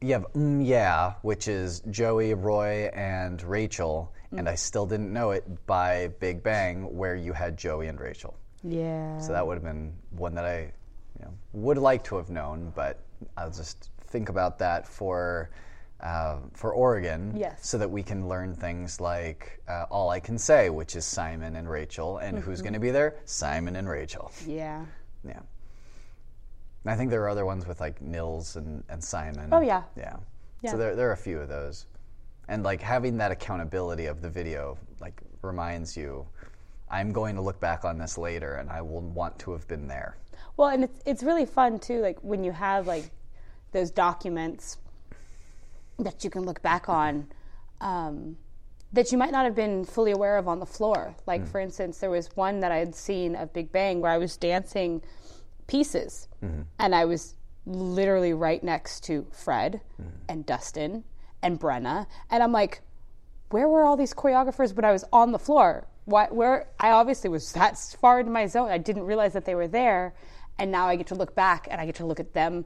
[0.00, 5.32] you have mm, yeah, which is Joey, Roy, and Rachel, and I still didn't know
[5.32, 8.34] it by Big Bang where you had Joey and Rachel.
[8.62, 9.18] Yeah.
[9.18, 10.72] So that would have been one that I
[11.18, 13.00] you know, would like to have known, but
[13.36, 15.50] I'll just think about that for
[16.00, 17.58] uh, for Oregon, Yes.
[17.66, 21.56] so that we can learn things like uh, all I can say, which is Simon
[21.56, 22.46] and Rachel, and Mm-hmm.
[22.50, 23.16] who's going to be there?
[23.26, 24.32] Simon and Rachel.
[24.46, 24.84] yeah.
[25.22, 25.40] Yeah.
[26.84, 29.50] And I think there are other ones with like Nils and, and Simon.
[29.52, 29.82] Oh, yeah.
[29.96, 30.16] Yeah.
[30.62, 30.70] Yeah.
[30.70, 31.84] So there, there are a few of those.
[32.48, 36.26] And like having that accountability of the video like reminds you
[36.90, 39.86] I'm going to look back on this later and I will want to have been
[39.86, 40.16] there.
[40.56, 43.10] Well, and it's it's really fun too, like when you have like
[43.72, 44.78] those documents
[45.98, 47.26] that you can look back on
[47.80, 48.36] um,
[48.92, 51.14] that you might not have been fully aware of on the floor.
[51.26, 51.48] Like mm.
[51.48, 54.36] for instance, there was one that I had seen of Big Bang where I was
[54.36, 55.02] dancing
[55.66, 56.62] pieces, mm-hmm.
[56.78, 60.10] and I was literally right next to Fred mm.
[60.28, 61.04] and Dustin
[61.42, 62.82] and Brenna, and I'm like,
[63.50, 65.86] where were all these choreographers when I was on the floor?
[66.04, 69.54] Why, where I obviously was that far into my zone, I didn't realize that they
[69.54, 70.14] were there,
[70.58, 72.64] and now I get to look back and I get to look at them,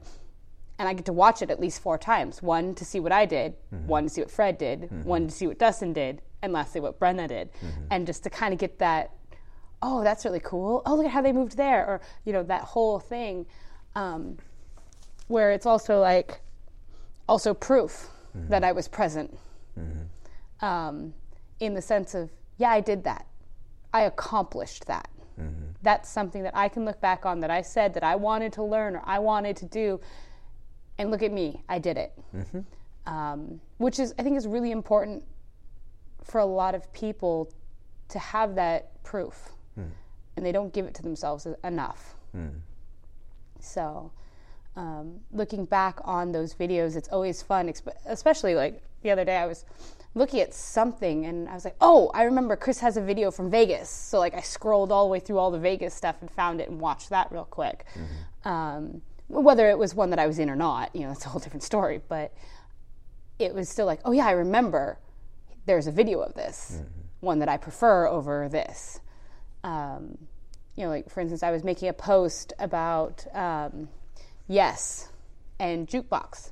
[0.77, 2.41] and I get to watch it at least four times.
[2.41, 3.87] One to see what I did, mm-hmm.
[3.87, 5.03] one to see what Fred did, mm-hmm.
[5.03, 7.85] one to see what Dustin did, and lastly what Brenna did, mm-hmm.
[7.91, 9.11] and just to kind of get that,
[9.81, 10.81] oh, that's really cool.
[10.85, 13.45] Oh, look at how they moved there, or you know that whole thing,
[13.95, 14.37] um,
[15.27, 16.41] where it's also like,
[17.27, 18.09] also proof
[18.49, 19.37] that I was present.
[20.61, 21.13] Um,
[21.59, 23.25] in the sense of, yeah, I did that.
[23.93, 25.09] I accomplished that.
[25.81, 28.63] That's something that I can look back on that I said that I wanted to
[28.63, 29.99] learn or I wanted to do.
[30.97, 32.13] And look at me, I did it.
[33.05, 35.23] Um, which is, I think, is really important
[36.23, 37.51] for a lot of people
[38.09, 39.49] to have that proof.
[40.37, 42.15] And they don't give it to themselves enough.
[43.59, 44.11] So,
[44.75, 47.71] um, looking back on those videos, it's always fun,
[48.05, 49.65] especially like the other day I was
[50.13, 53.49] looking at something and I was like, oh, I remember Chris has a video from
[53.49, 53.89] Vegas.
[53.89, 56.69] So, like, I scrolled all the way through all the Vegas stuff and found it
[56.69, 57.85] and watched that real quick.
[58.43, 61.29] Um, whether it was one that I was in or not, you know, that's a
[61.29, 62.01] whole different story.
[62.07, 62.33] But
[63.39, 64.99] it was still like, oh, yeah, I remember
[65.65, 66.79] there's a video of this,
[67.19, 68.99] one that I prefer over this.
[69.63, 70.17] Um,
[70.75, 73.89] you know, like for instance, I was making a post about um,
[74.47, 75.09] Yes
[75.59, 76.51] and Jukebox,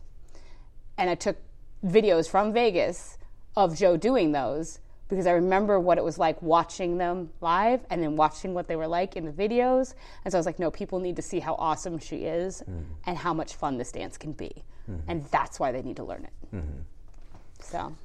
[0.97, 1.37] and I took
[1.85, 3.17] videos from Vegas
[3.55, 8.01] of Jo doing those because I remember what it was like watching them live and
[8.01, 9.93] then watching what they were like in the videos.
[10.25, 12.63] And so I was like, no, people need to see how awesome she is
[13.05, 14.63] and how much fun this dance can be,
[15.07, 16.63] and that's why they need to learn it.
[17.61, 17.95] So,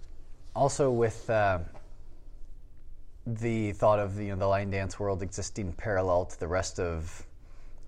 [0.54, 1.58] Also, with uh,
[3.26, 7.24] the thought of you know, the line dance world existing parallel to the rest of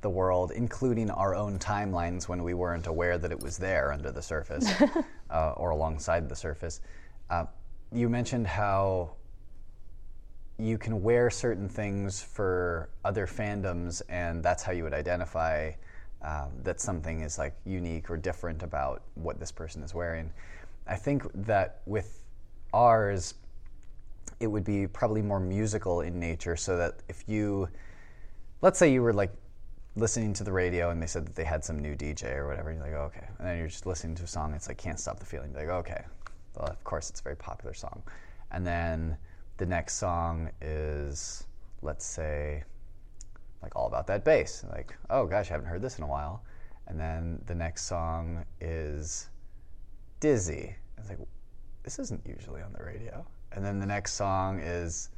[0.03, 4.11] the world, including our own timelines when we weren't aware that it was there under
[4.11, 4.71] the surface
[5.31, 6.81] uh, or alongside the surface.
[7.29, 7.45] Uh,
[7.93, 9.13] you mentioned how
[10.59, 15.73] you can wear certain things for other fandoms, and that's how you would identify
[16.23, 20.31] um, that something is like unique or different about what this person is wearing.
[20.87, 22.23] I think that with
[22.75, 23.35] ours,
[24.39, 27.69] it would be probably more musical in nature, so that if you,
[28.61, 29.33] let's say you were like
[29.97, 32.71] listening to the radio and they said that they had some new DJ or whatever,
[32.71, 33.27] and you're like, oh, okay.
[33.39, 35.53] And then you're just listening to a song, it's like, can't stop the feeling.
[35.53, 36.05] You're like, okay.
[36.57, 38.03] Well, of course, it's a very popular song.
[38.51, 39.17] And then
[39.57, 41.47] the next song is,
[41.83, 42.65] let's say,
[43.63, 44.65] like all about that bass.
[44.71, 46.43] Like, oh gosh, I haven't heard this in a while.
[46.87, 49.29] And then the next song is
[50.19, 50.75] Dizzy.
[50.99, 51.19] It's like,
[51.83, 53.25] this isn't usually on the radio.
[53.53, 55.11] And then the next song is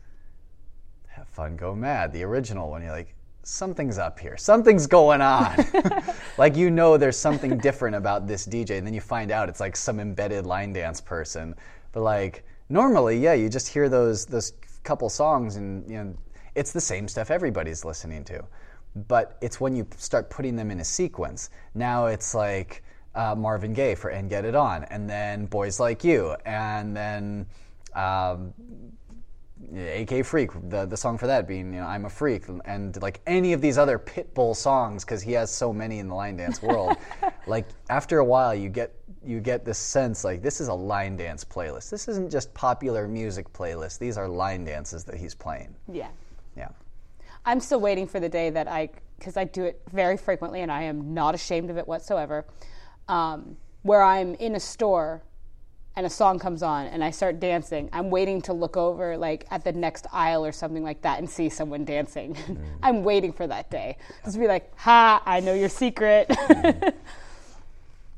[1.06, 2.82] Have Fun Go Mad, the original one.
[2.82, 4.36] You're like, something's up here.
[4.36, 5.56] Something's going on.
[6.38, 8.78] like you know there's something different about this DJ.
[8.78, 11.54] And then you find out it's like some embedded line dance person.
[11.92, 14.52] But like normally, yeah, you just hear those those
[14.84, 16.14] couple songs and you know
[16.54, 18.44] it's the same stuff everybody's listening to.
[19.08, 21.50] But it's when you start putting them in a sequence.
[21.74, 22.82] Now it's like
[23.14, 27.46] uh, Marvin Gaye for "And Get It On," and then "Boys Like You," and then.
[27.94, 28.54] Um,
[29.74, 33.20] AK Freak, the, the song for that being, you know, I'm a freak, and like
[33.26, 36.60] any of these other Pitbull songs, because he has so many in the line dance
[36.62, 36.96] world.
[37.46, 38.94] like after a while, you get
[39.24, 41.90] you get this sense like this is a line dance playlist.
[41.90, 43.98] This isn't just popular music playlist.
[43.98, 45.74] These are line dances that he's playing.
[45.90, 46.08] Yeah.
[46.56, 46.68] Yeah.
[47.44, 50.70] I'm still waiting for the day that I, because I do it very frequently and
[50.70, 52.44] I am not ashamed of it whatsoever,
[53.08, 55.22] um, where I'm in a store
[55.94, 57.88] and a song comes on and I start dancing.
[57.92, 61.28] I'm waiting to look over like at the next aisle or something like that and
[61.28, 62.34] see someone dancing.
[62.34, 62.58] Mm.
[62.82, 63.98] I'm waiting for that day.
[64.24, 66.30] Just be like, ha, I know your secret.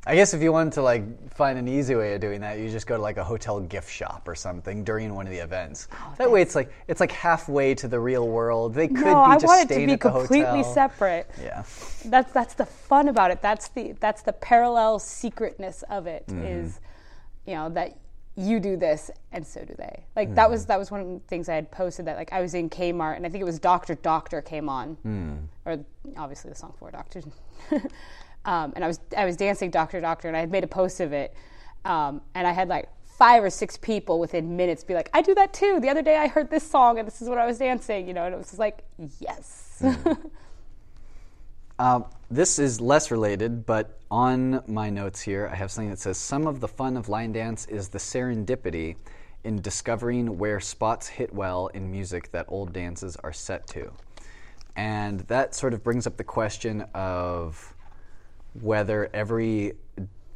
[0.05, 0.11] Mm.
[0.11, 2.69] I guess if you wanted to like find an easy way of doing that, you
[2.71, 5.89] just go to like a hotel gift shop or something during one of the events.
[5.93, 8.75] Oh, that way, it's like it's like halfway to the real world.
[8.75, 10.75] They could no, be I just want it to be completely hotel.
[10.75, 11.31] separate.
[11.41, 11.63] Yeah,
[12.05, 13.41] that's that's the fun about it.
[13.41, 16.27] That's the that's the parallel secretness of it.
[16.27, 16.45] Mm-hmm.
[16.45, 16.81] Is
[17.47, 17.99] you know that
[18.37, 20.05] you do this and so do they.
[20.17, 20.35] Like mm.
[20.35, 22.55] that was that was one of the things I had posted that like I was
[22.55, 25.39] in Kmart and I think it was Doctor Doctor came on, mm.
[25.65, 25.85] or
[26.17, 27.23] obviously the song for Doctor.
[28.45, 31.01] um, and I was I was dancing Doctor Doctor, and I had made a post
[31.01, 31.35] of it,
[31.85, 35.35] um, and I had like five or six people within minutes be like, "I do
[35.37, 37.59] that too." The other day I heard this song, and this is what I was
[37.59, 38.83] dancing, you know, and it was just like,
[39.21, 39.79] yes.
[39.81, 40.31] Mm.
[41.79, 46.17] um, this is less related, but on my notes here, I have something that says
[46.17, 48.97] some of the fun of line dance is the serendipity
[49.45, 53.93] in discovering where spots hit well in music that old dances are set to.
[54.77, 57.75] And that sort of brings up the question of
[58.61, 59.75] whether every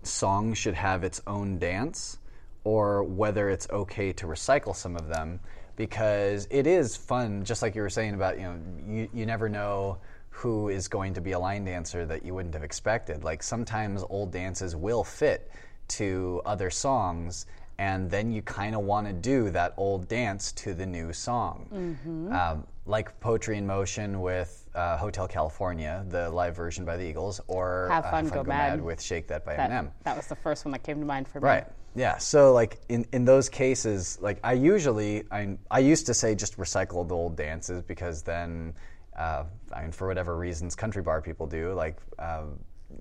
[0.03, 2.19] song should have its own dance
[2.65, 5.41] or whether it's okay to recycle some of them
[5.77, 8.59] because it is fun just like you were saying about you know
[8.89, 9.99] you, you never know
[10.39, 14.05] who is going to be a line dancer that you wouldn't have expected like sometimes
[14.09, 15.51] old dances will fit
[15.89, 17.47] to other songs
[17.79, 21.69] and then you kind of want to do that old dance to the new song.
[21.73, 22.33] Mm-hmm.
[22.33, 27.41] Um, like Poetry in Motion with uh, Hotel California, the live version by the Eagles,
[27.47, 28.71] or Have Fun, uh, Have Go, Go Mad.
[28.79, 28.85] Mad.
[28.85, 29.91] with Shake That by That, Eminem.
[30.03, 31.45] that was the first one that came to mind for me.
[31.47, 31.67] Right.
[31.95, 32.17] Yeah.
[32.19, 36.57] So like in, in those cases, like I usually I I used to say just
[36.57, 38.75] recycle the old dances because then,
[39.19, 42.45] uh, I mean for whatever reasons country bar people do like uh,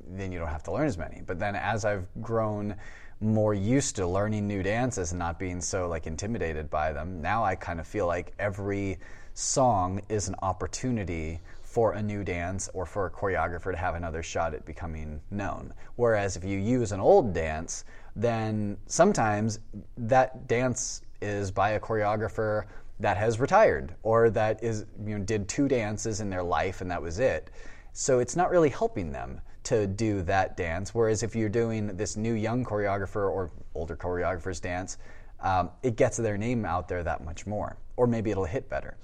[0.09, 1.21] then you don't have to learn as many.
[1.25, 2.75] But then as I've grown
[3.19, 7.43] more used to learning new dances and not being so like intimidated by them, now
[7.43, 8.97] I kind of feel like every
[9.33, 14.23] song is an opportunity for a new dance or for a choreographer to have another
[14.23, 15.73] shot at becoming known.
[15.95, 19.59] Whereas if you use an old dance, then sometimes
[19.97, 22.65] that dance is by a choreographer
[22.99, 26.89] that has retired or that is you know did two dances in their life and
[26.89, 27.49] that was it.
[27.93, 30.93] So it's not really helping them to do that dance.
[30.93, 34.97] Whereas if you're doing this new young choreographer or older choreographer's dance,
[35.39, 38.97] um, it gets their name out there that much more, or maybe it'll hit better.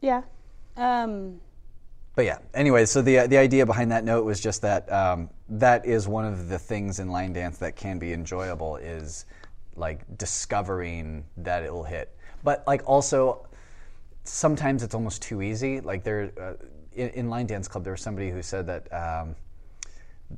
[0.00, 0.22] Yeah.
[0.76, 1.40] Um,
[2.14, 2.38] but yeah.
[2.54, 6.24] Anyway, so the the idea behind that note was just that um, that is one
[6.24, 9.24] of the things in line dance that can be enjoyable is
[9.74, 12.14] like discovering that it'll hit.
[12.42, 13.46] But like also,
[14.24, 15.80] sometimes it's almost too easy.
[15.80, 16.54] Like there, uh,
[16.94, 18.92] in, in, line dance club, there was somebody who said that.
[18.92, 19.36] Um,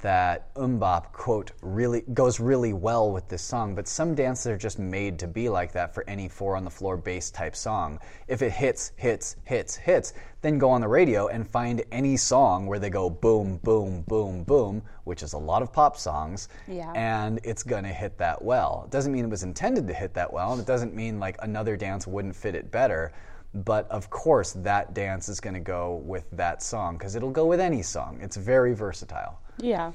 [0.01, 4.78] that MMMBop quote really goes really well with this song, but some dances are just
[4.78, 7.99] made to be like that for any four on the floor bass type song.
[8.28, 12.66] If it hits, hits, hits, hits, then go on the radio and find any song
[12.66, 16.92] where they go boom, boom, boom, boom, which is a lot of pop songs, yeah.
[16.95, 18.82] and it's gonna hit that well.
[18.86, 21.36] It doesn't mean it was intended to hit that well, and it doesn't mean like
[21.40, 23.12] another dance wouldn't fit it better.
[23.55, 27.47] But of course, that dance is going to go with that song because it'll go
[27.47, 28.18] with any song.
[28.20, 29.38] It's very versatile.
[29.59, 29.92] Yeah.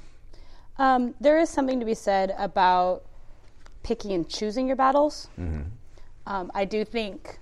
[0.78, 3.04] Um, there is something to be said about
[3.84, 5.28] picking and choosing your battles.
[5.40, 5.64] Mm-hmm.
[6.26, 7.40] Um, I do think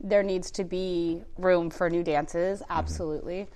[0.00, 3.48] there needs to be room for new dances, absolutely.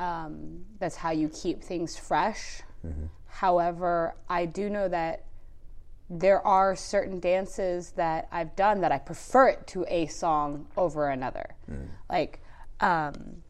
[0.00, 0.02] Mm-hmm.
[0.02, 2.62] Um, that's how you keep things fresh.
[2.84, 3.04] Mm-hmm.
[3.26, 5.24] However, I do know that
[6.10, 11.08] there are certain dances that I've done that I prefer it to a song over
[11.08, 11.54] another.
[11.70, 11.88] Mm.
[12.10, 12.42] Like,
[12.80, 13.42] um,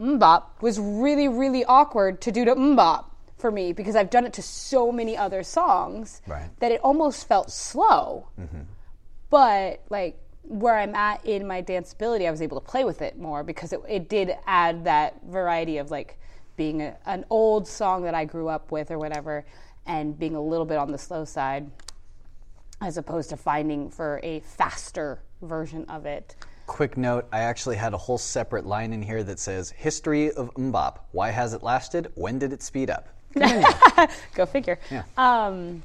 [0.00, 3.04] MMMBop was really, really awkward to do to MMMBop
[3.44, 6.48] for me because I've done it to so many other songs right.
[6.60, 8.26] that it almost felt slow.
[8.40, 8.62] Mm-hmm.
[9.28, 13.18] But like where I'm at in my danceability, I was able to play with it
[13.18, 16.18] more because it, it did add that variety of like
[16.56, 19.44] being a, an old song that I grew up with or whatever,
[19.84, 21.70] and being a little bit on the slow side,
[22.80, 26.34] as opposed to finding for a faster version of it.
[26.66, 30.50] Quick note, I actually had a whole separate line in here that says History of
[30.54, 31.00] MMMBop.
[31.12, 32.10] Why has it lasted?
[32.14, 33.10] When did it speed up?
[34.34, 34.78] Go figure.
[34.90, 35.02] Yeah.
[35.16, 35.82] Um,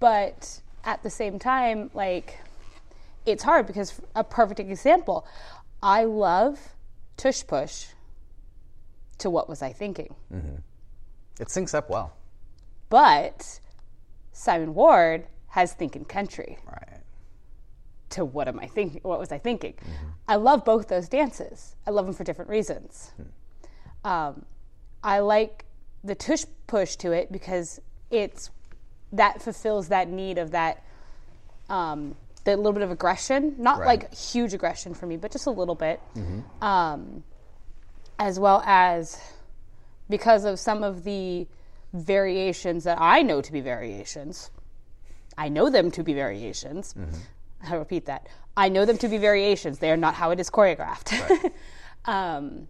[0.00, 2.38] but at the same time, like,
[3.26, 5.26] it's hard because a perfect example,
[5.82, 6.58] I love
[7.16, 7.86] Tush Push
[9.18, 10.14] to What Was I Thinking?
[11.40, 12.12] It syncs up well.
[12.88, 13.60] But
[14.32, 17.00] Simon Ward has Thinking Country Right.
[18.10, 19.00] to What Am I Thinking?
[19.02, 19.74] What Was I Thinking?
[20.26, 21.74] I love both those dances.
[21.86, 23.12] I love them for different reasons.
[24.04, 24.44] Um,
[25.02, 25.64] I like
[26.04, 27.80] the tush push to it because
[28.10, 28.50] it's
[29.12, 30.82] that fulfills that need of that
[31.68, 33.86] um, the little bit of aggression, not Right.
[33.86, 36.00] like huge aggression for me, but just a little bit,
[36.62, 37.22] um,
[38.18, 39.20] as well as
[40.08, 41.46] because of some of the
[41.92, 44.50] variations that I know to be variations.
[45.36, 46.94] I know them to be variations.
[47.68, 48.28] I repeat that.
[48.56, 49.78] I know them to be variations.
[49.78, 51.52] They are not how it is choreographed.
[52.06, 52.68] um,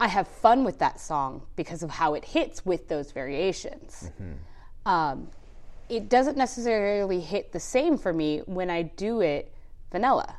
[0.00, 4.10] I have fun with that song because of how it hits with those variations.
[4.86, 5.28] Um,
[5.88, 9.52] it doesn't necessarily hit the same for me when I do it
[9.90, 10.36] vanilla,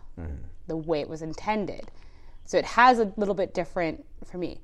[0.68, 1.92] the way it was intended.
[2.46, 4.62] So it has a little bit different for me.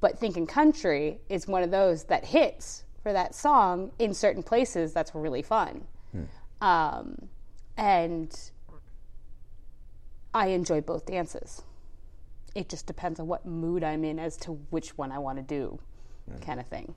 [0.00, 4.92] But Thinking Country is one of those that hits for that song in certain places
[4.92, 5.86] that's really fun.
[6.60, 7.28] Um,
[7.76, 8.38] and
[10.34, 11.62] I enjoy both dances.
[12.58, 15.44] It just depends on what mood I'm in as to which one I want to
[15.44, 15.78] do,
[16.40, 16.92] kind of thing.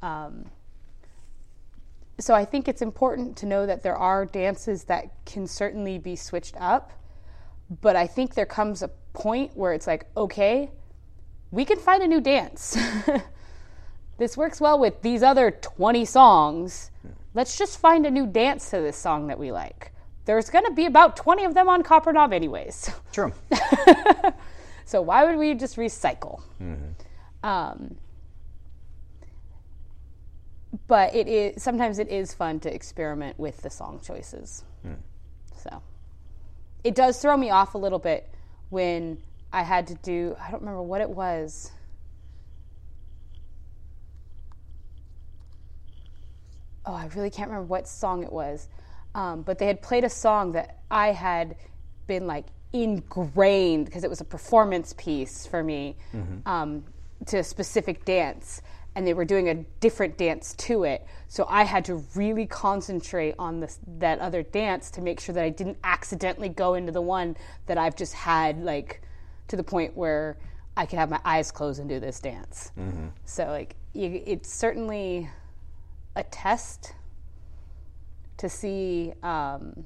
[0.00, 0.46] Um,
[2.18, 6.16] so I think it's important to know that there are dances that can certainly be
[6.16, 6.92] switched up,
[7.82, 10.70] but I think there comes a point where it's like, okay,
[11.50, 12.74] we can find a new dance.
[14.16, 16.90] this works well with these other 20 songs.
[17.34, 19.92] Let's just find a new dance to this song that we like.
[20.24, 22.90] There's going to be about 20 of them on Copperknob, anyways.
[23.12, 23.34] True.
[24.86, 26.40] So why would we just recycle?
[27.42, 27.96] Um,
[30.86, 34.64] but it is sometimes it is fun to experiment with the song choices.
[35.56, 35.82] So
[36.84, 38.32] it does throw me off a little bit
[38.70, 39.18] when
[39.52, 41.72] I had to do I don't remember what it was.
[46.84, 48.68] Oh, I really can't remember what song it was.
[49.16, 51.56] Um, but they had played a song that I had
[52.06, 55.96] been like ingrained because it was a performance piece for me
[56.46, 56.84] um,
[57.26, 58.62] to a specific dance.
[58.94, 61.06] And they were doing a different dance to it.
[61.28, 65.44] So I had to really concentrate on this, that other dance to make sure that
[65.44, 67.36] I didn't accidentally go into the one
[67.66, 69.02] that I've just had, like,
[69.48, 70.38] to the point where
[70.78, 72.72] I could have my eyes closed and do this dance.
[73.26, 75.28] So, like, you, it's certainly
[76.14, 76.94] a test
[78.38, 79.84] to see um,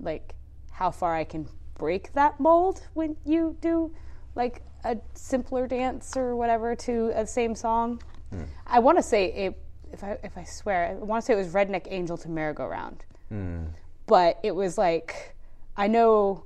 [0.00, 0.34] like
[0.70, 3.92] how far I can break that mold when you do
[4.34, 8.02] like a simpler dance or whatever to a same song.
[8.30, 8.44] Hmm.
[8.66, 9.58] I want to say it.
[9.92, 12.54] If I if I swear, I want to say it was Redneck Angel to Merry
[12.54, 13.64] Go Round, hmm.
[14.06, 15.36] but it was like
[15.76, 16.44] I know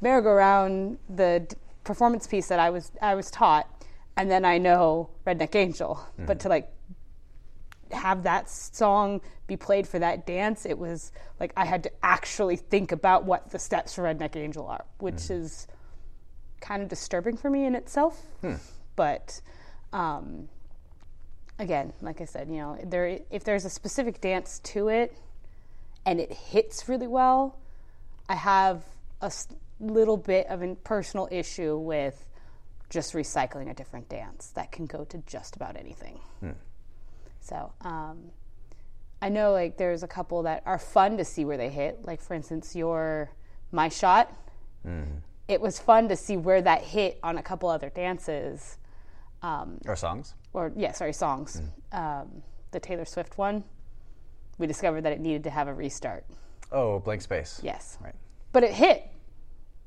[0.00, 3.68] Merry Go Round the d- performance piece that I was I was taught,
[4.16, 6.26] and then I know Redneck Angel, hmm.
[6.26, 6.68] but to like
[7.92, 12.56] have that song be played for that dance, it was like I had to actually
[12.56, 15.34] think about what the steps for Redneck Angel are, which hmm.
[15.34, 15.66] is
[16.60, 18.20] kind of disturbing for me in itself.
[18.40, 18.54] Hmm.
[18.96, 19.40] But
[19.92, 20.48] um,
[21.58, 25.16] again, like I said, you know, there if there's a specific dance to it
[26.06, 27.58] and it hits really well,
[28.28, 28.84] I have
[29.20, 29.32] a
[29.80, 32.28] little bit of a personal issue with
[32.88, 36.20] just recycling a different dance that can go to just about anything.
[36.40, 36.50] Hmm.
[37.42, 38.30] So um,
[39.20, 42.04] I know like there's a couple that are fun to see where they hit.
[42.06, 43.30] Like for instance, your
[43.72, 44.32] my shot.
[45.48, 48.78] It was fun to see where that hit on a couple other dances,
[49.42, 50.34] Or songs.
[50.52, 51.60] or yeah, sorry, songs.
[51.92, 53.64] Um, the Taylor Swift one.
[54.58, 56.24] We discovered that it needed to have a restart.
[56.70, 57.60] Oh, blank space.
[57.62, 58.14] Yes, Right.
[58.52, 59.08] but it hit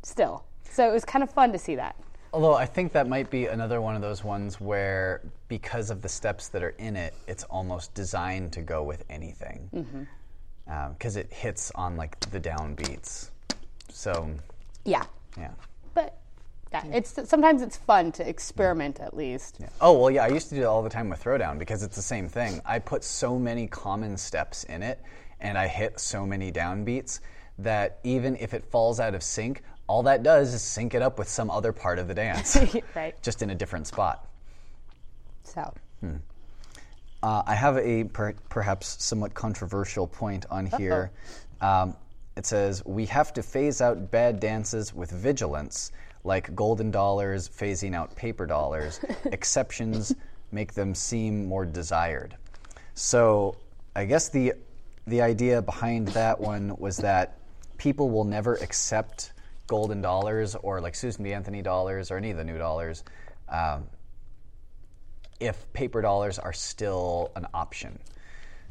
[0.04, 0.46] still.
[0.70, 1.96] So it was kind of fun to see that.
[2.36, 6.10] Although I think that might be another one of those ones where, because of the
[6.10, 9.70] steps that are in it, it's almost designed to go with anything.
[9.74, 10.04] Mm-hmm.
[10.70, 13.30] Um, because it hits on like the downbeats.
[13.90, 14.30] So,
[14.84, 15.06] Yeah,
[15.38, 15.52] yeah.
[15.94, 16.18] but
[16.74, 19.62] yeah, it's sometimes it's fun to experiment at least.
[19.80, 21.96] Oh, well, yeah, I used to do it all the time with Throwdown because it's
[21.96, 22.60] the same thing.
[22.66, 25.00] I put so many common steps in it
[25.40, 27.22] and I hit so many downbeats
[27.60, 31.20] that even if it falls out of sync, all that does is sync it up
[31.20, 32.58] with some other part of the dance,
[32.96, 33.16] right.
[33.22, 34.28] just in a different spot.
[35.44, 35.74] So
[37.24, 41.12] Uh, I have a per- perhaps somewhat controversial point on here.
[41.62, 41.96] Um,
[42.36, 45.92] it says, We have to phase out bad dances with vigilance,
[46.24, 49.00] like golden dollars phasing out paper dollars.
[49.26, 50.14] Exceptions
[50.52, 52.36] make them seem more desired.
[52.94, 53.56] So
[53.96, 54.54] I guess the
[55.08, 57.38] the idea behind that one was that
[57.78, 59.32] people will never accept
[59.68, 61.34] golden dollars or like Susan B.
[61.34, 63.04] Anthony dollars or any of the new dollars
[63.50, 63.86] um,
[65.40, 68.00] if paper dollars are still an option.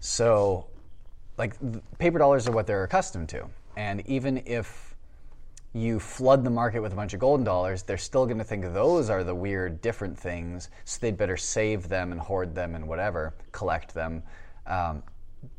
[0.00, 0.66] So,
[1.38, 1.54] like,
[1.98, 3.46] paper dollars are what they're accustomed to.
[3.76, 4.94] And even if
[5.72, 8.72] you flood the market with a bunch of golden dollars, they're still going to think
[8.72, 10.70] those are the weird, different things.
[10.84, 14.22] So they'd better save them and hoard them and whatever, collect them,
[14.66, 15.02] um,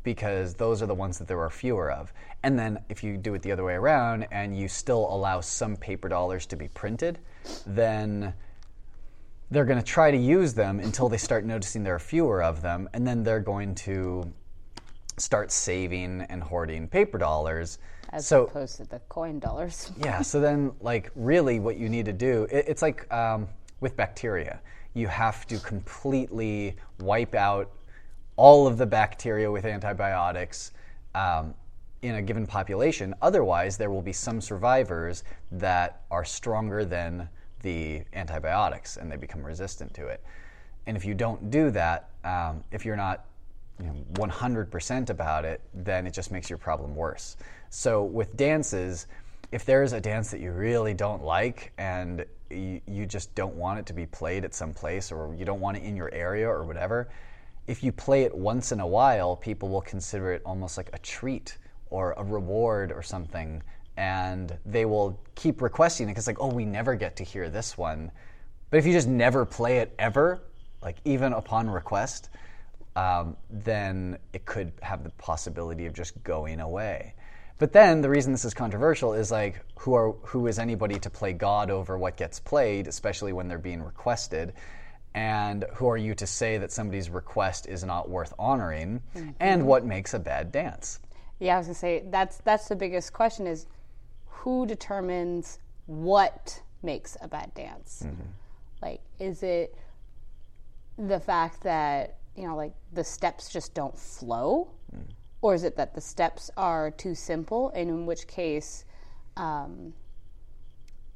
[0.02, 2.12] because those are the ones that there are fewer of.
[2.42, 5.76] And then if you do it the other way around and you still allow some
[5.76, 7.18] paper dollars to be printed,
[7.66, 8.34] then
[9.50, 12.62] they're going to try to use them until they start noticing there are fewer of
[12.62, 14.32] them, and then they're going to
[15.18, 17.78] start saving and hoarding paper dollars.
[18.10, 19.92] As so opposed to the coin dollars.
[19.98, 23.48] yeah, so then like really what you need to do, it, it's like um,
[23.80, 24.60] with bacteria,
[24.94, 27.70] you have to completely wipe out
[28.36, 30.72] all of the bacteria with antibiotics.
[31.14, 31.54] Um,
[32.02, 33.14] in a given population.
[33.22, 37.28] Otherwise, there will be some survivors that are stronger than
[37.62, 40.22] the antibiotics and they become resistant to it.
[40.86, 43.24] And if you don't do that, um, if you're not
[43.80, 47.36] you know, 100% about it, then it just makes your problem worse.
[47.70, 49.06] So with dances,
[49.52, 53.80] if there's a dance that you really don't like and you, you just don't want
[53.80, 56.48] it to be played at some place or you don't want it in your area
[56.48, 57.08] or whatever,
[57.66, 60.98] if you play it once in a while, people will consider it almost like a
[60.98, 61.58] treat
[61.90, 63.62] or a reward or something
[63.96, 67.78] and they will keep requesting it because like oh we never get to hear this
[67.78, 68.10] one.
[68.70, 70.42] But if you just never play it ever
[70.82, 72.28] like even upon request
[72.94, 77.14] um, then it could have the possibility of just going away.
[77.58, 81.10] But then the reason this is controversial is like who are who is anybody to
[81.10, 84.52] play god over what gets played especially when they're being requested
[85.16, 89.30] and who are you to say that somebody's request is not worth honoring mm-hmm.
[89.40, 91.00] and what makes a bad dance
[91.40, 93.66] yeah i was going to say that's that's the biggest question is
[94.46, 98.04] who determines what makes a bad dance?
[98.06, 98.22] Mm-hmm.
[98.80, 99.76] Like, is it
[100.96, 104.68] the fact that, you know, like the steps just don't flow?
[104.94, 105.02] Mm.
[105.42, 107.70] Or is it that the steps are too simple?
[107.74, 108.84] And in which case,
[109.36, 109.92] um,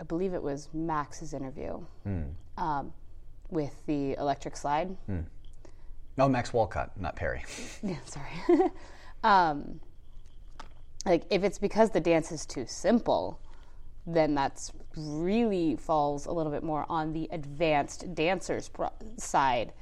[0.01, 2.32] I believe it was Max's interview mm.
[2.59, 2.92] um,
[3.51, 4.96] with the electric slide.
[5.09, 5.24] Mm.
[6.16, 7.44] No, Max Walcott, not Perry.
[7.82, 8.70] yeah, sorry.
[9.24, 9.80] um,
[11.07, 13.40] like if it's because the dance is too simple
[14.07, 19.72] then that's really falls a little bit more on the advanced dancers pro- side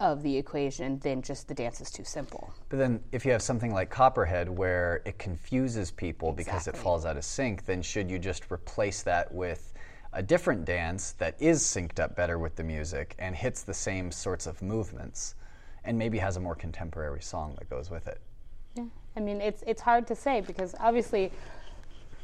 [0.00, 2.52] of the equation than just the dance is too simple.
[2.68, 6.44] But then if you have something like Copperhead where it confuses people exactly.
[6.44, 9.67] because it falls out of sync, then should you just replace that with
[10.12, 14.10] a different dance that is synced up better with the music and hits the same
[14.10, 15.34] sorts of movements
[15.84, 18.20] and maybe has a more contemporary song that goes with it?
[18.74, 18.84] Yeah.
[19.16, 21.32] I mean, it's it's hard to say because obviously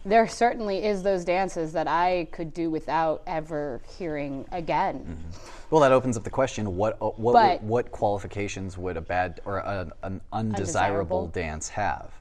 [0.05, 4.99] there certainly is those dances that I could do without ever hearing again.
[5.01, 5.64] Mm-hmm.
[5.70, 9.41] Well, that opens up the question: what uh, what but, what qualifications would a bad
[9.45, 12.12] or a, an undesirable, undesirable dance have?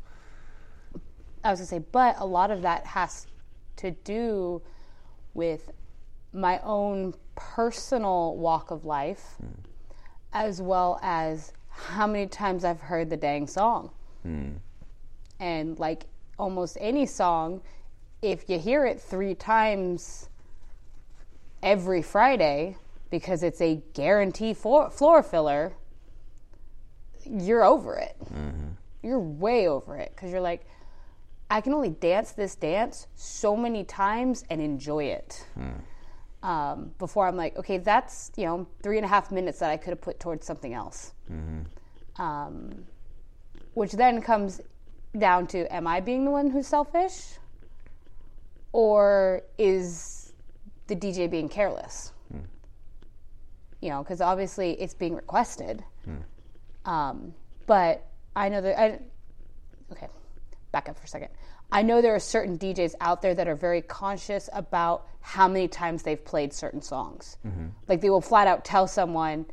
[1.43, 3.28] I was gonna say, but a lot of that has
[3.78, 4.61] to do
[5.34, 5.71] with
[6.31, 9.49] my own personal walk of life, mm.
[10.34, 13.91] as well as how many times I've heard the dang song.
[14.25, 14.55] Mm.
[15.39, 16.05] And like
[16.38, 17.61] almost any song,
[18.21, 20.29] if you hear it three times
[21.61, 22.77] every Friday
[23.09, 25.73] because it's a guarantee floor, floor filler,
[27.25, 28.15] you're over it.
[28.34, 28.69] Mm-hmm.
[29.01, 30.65] You're way over it because you're like,
[31.53, 35.45] I can only dance this dance so many times and enjoy it.
[35.55, 35.81] Mm.
[36.41, 39.77] Um, before I'm like, okay, that's you know three and a half minutes that I
[39.77, 41.13] could have put towards something else.
[41.31, 42.19] Mm-hmm.
[42.19, 42.85] Um,
[43.75, 44.61] which then comes
[45.19, 47.37] down to am I being the one who's selfish?
[48.71, 50.33] Or is
[50.87, 52.13] the DJ being careless?
[52.31, 52.39] Hmm.
[53.79, 55.83] You know, because obviously it's being requested.
[56.03, 56.89] Hmm.
[56.91, 57.33] Um,
[57.67, 58.99] but I know that I.
[59.91, 60.07] Okay,
[60.74, 61.30] back up for a second.
[61.71, 65.69] I know there are certain DJs out there that are very conscious about how many
[65.69, 67.38] times they've played certain songs.
[67.47, 67.67] Mm-hmm.
[67.88, 69.45] Like they will flat out tell someone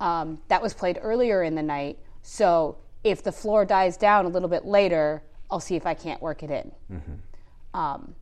[0.00, 4.28] um, that was played earlier in the night, so if the floor dies down a
[4.28, 6.72] little bit later, I'll see if I can't work it in.
[6.90, 7.78] Mm-hmm.
[7.78, 8.14] Um,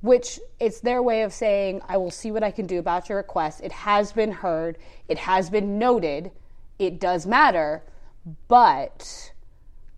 [0.00, 3.18] which it's their way of saying, I will see what I can do about your
[3.18, 3.62] request.
[3.62, 4.76] It has been heard,
[5.08, 6.30] it has been noted,
[6.78, 7.82] it does matter,
[8.48, 9.32] but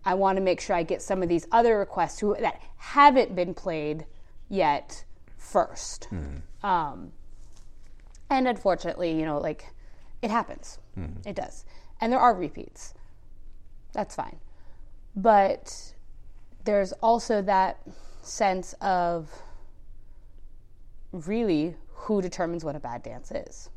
[0.07, 3.35] I want to make sure I get some of these other requests who, that haven't
[3.35, 4.05] been played
[4.47, 5.03] yet
[5.37, 6.65] 1st mm-hmm.
[6.65, 7.11] um,
[8.29, 9.65] and unfortunately, you know, like
[10.21, 10.79] It happens.
[11.27, 11.65] It does.
[11.99, 12.93] And there are repeats.
[13.93, 14.37] That's fine.
[15.15, 15.93] But
[16.63, 17.79] there's also that
[18.21, 19.29] sense of
[21.11, 23.69] really who determines what a bad dance is.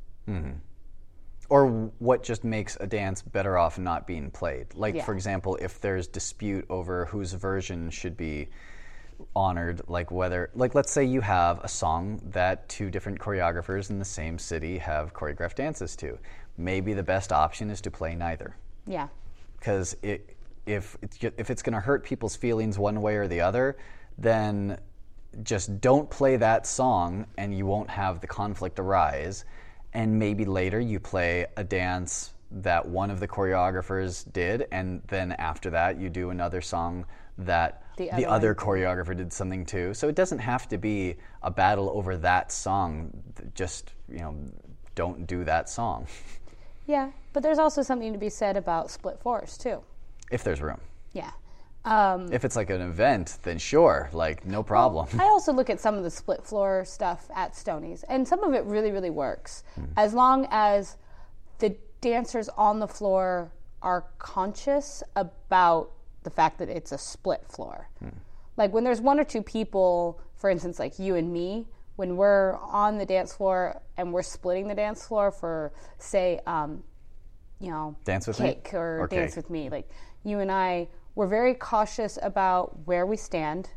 [1.51, 4.69] Or what just makes a dance better off not being played.
[4.75, 5.05] Like, Yeah.
[5.05, 8.49] for example, if there's dispute over whose version should be
[9.35, 13.99] honored, like whether, like, let's say you have a song that two different choreographers in
[13.99, 16.17] the same city have choreographed dances to.
[16.57, 18.57] Maybe the best option is to play neither.
[18.87, 19.09] Yeah.
[19.59, 20.37] Because it,
[20.67, 23.77] if it's, if it's going to hurt people's feelings one way or the other,
[24.17, 24.79] then
[25.43, 29.45] just don't play that song and you won't have the conflict arise.
[29.93, 35.33] And maybe later you play a dance that one of the choreographers did, and then
[35.33, 37.07] after that you do another song
[37.39, 39.95] that The the, other other choreographer did something too.
[39.95, 43.11] So it doesn't have to be a battle over that song.
[43.55, 44.37] Just, you know,
[44.95, 46.07] don't do that song
[46.87, 47.11] Yeah.
[47.33, 49.83] But there's also something to be said about split fours, too.
[50.31, 50.81] if there's room.
[51.13, 51.31] Yeah.
[51.85, 55.09] Um, If it's like an event, then sure, like no problem.
[55.19, 58.53] I also look at some of the split floor stuff at Stonies, and some of
[58.55, 59.65] it really, really works.
[59.97, 60.97] As long as
[61.59, 63.51] the dancers on the floor
[63.83, 65.91] are conscious about
[66.23, 67.89] the fact that it's a split floor.
[68.59, 71.67] Like when there's one or two people, for instance, like you and me,
[71.97, 76.83] when we're on the dance floor and we're splitting the dance floor for, say, um,
[77.59, 78.59] you know, Dance with Me?
[78.75, 79.37] or, Or dance Cake.
[79.45, 79.69] with me.
[79.71, 79.89] Like
[80.25, 80.89] you and I,
[81.21, 83.69] we're very cautious about where we stand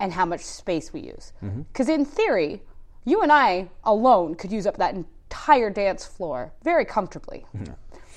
[0.00, 1.34] and how much space we use.
[1.44, 1.60] Mm-hmm.
[1.70, 2.62] Because in theory,
[3.04, 7.44] you and I alone could use up that entire dance floor very comfortably.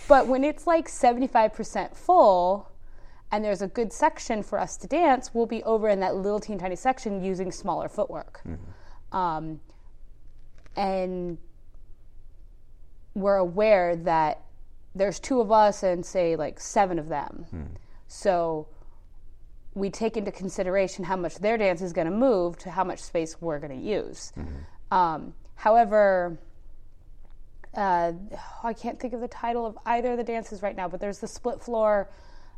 [0.07, 2.69] But when it's like 75% full
[3.31, 6.39] and there's a good section for us to dance, we'll be over in that little
[6.39, 8.41] teeny tiny section using smaller footwork.
[9.11, 9.59] Um,
[10.75, 11.37] and
[13.13, 14.41] we're aware that
[14.95, 17.45] there's two of us and say like seven of them.
[18.11, 18.67] So
[19.73, 22.99] we take into consideration how much their dance is going to move to how much
[22.99, 24.33] space we're going to use.
[24.91, 26.37] Um, however,
[27.73, 28.11] uh,
[28.63, 31.19] I can't think of the title of either of the dances right now, but there's
[31.19, 32.09] the split floor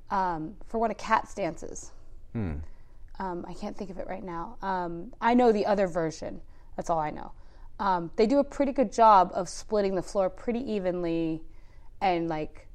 [0.09, 1.91] um, for one of Kat's dances.
[3.19, 4.57] Um, I can't think of it right now.
[4.63, 6.41] Um, I know the other version.
[6.75, 7.31] That's all I know.
[7.79, 11.43] Um, they do a pretty good job of splitting the floor pretty evenly
[12.01, 12.67] and like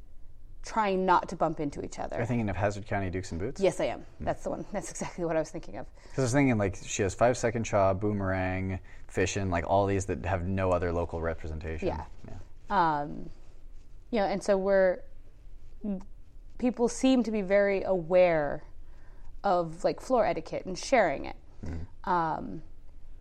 [0.64, 2.16] trying not to bump into each other.
[2.16, 3.60] You're thinking of Hazard County Dukes and Boots?
[3.60, 4.04] Yes, I am.
[4.20, 4.64] That's the one.
[4.72, 5.86] That's exactly what I was thinking of.
[6.02, 8.78] Because I was thinking like she has five second chaw, boomerang,
[9.08, 11.88] fishin, like all these that have no other local representation.
[11.88, 12.04] Yeah.
[12.70, 13.30] Um,
[14.10, 15.00] you know, and so we're
[16.58, 18.64] people seem to be very aware
[19.44, 21.36] of like floor etiquette and sharing it.
[22.04, 22.62] Um,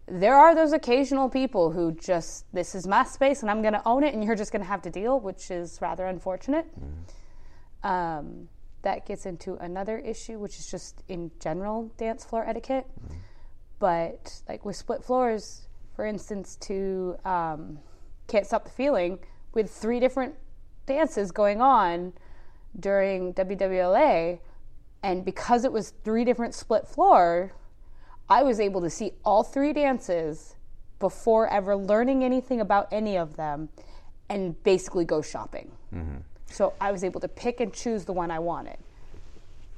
[0.07, 3.81] there are those occasional people who just this is my space and I'm going to
[3.85, 6.65] own it and you're just going to have to deal, which is rather unfortunate.
[7.83, 8.49] Um,
[8.83, 12.87] that gets into another issue, which is just in general dance floor etiquette.
[13.79, 17.79] But like with split floors, for instance, to um,
[18.27, 19.19] can't stop the feeling
[19.53, 20.35] with three different
[20.85, 22.13] dances going on
[22.79, 24.39] during WWLA,
[25.03, 27.53] and because it was three different split floor,
[28.29, 30.55] I was able to see all three dances
[30.99, 33.69] before ever learning anything about any of them,
[34.29, 35.71] and basically go shopping.
[36.49, 38.77] So I was able to pick and choose the one I wanted.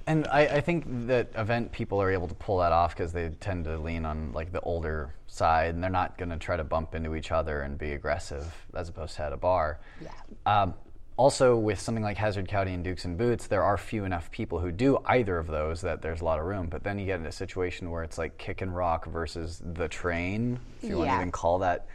[0.07, 3.29] And I, I think that event people are able to pull that off because they
[3.39, 6.63] tend to lean on like the older side, and they're not going to try to
[6.63, 9.79] bump into each other and be aggressive as opposed to at a bar.
[10.01, 10.11] Yeah.
[10.45, 10.73] Um,
[11.15, 14.57] also, with something like Hazard County and Dukes and Boots, there are few enough people
[14.57, 16.67] who do either of those that there's a lot of room.
[16.67, 19.89] But then you get in a situation where it's like kick and rock versus the
[19.89, 21.87] train, if you want to even call that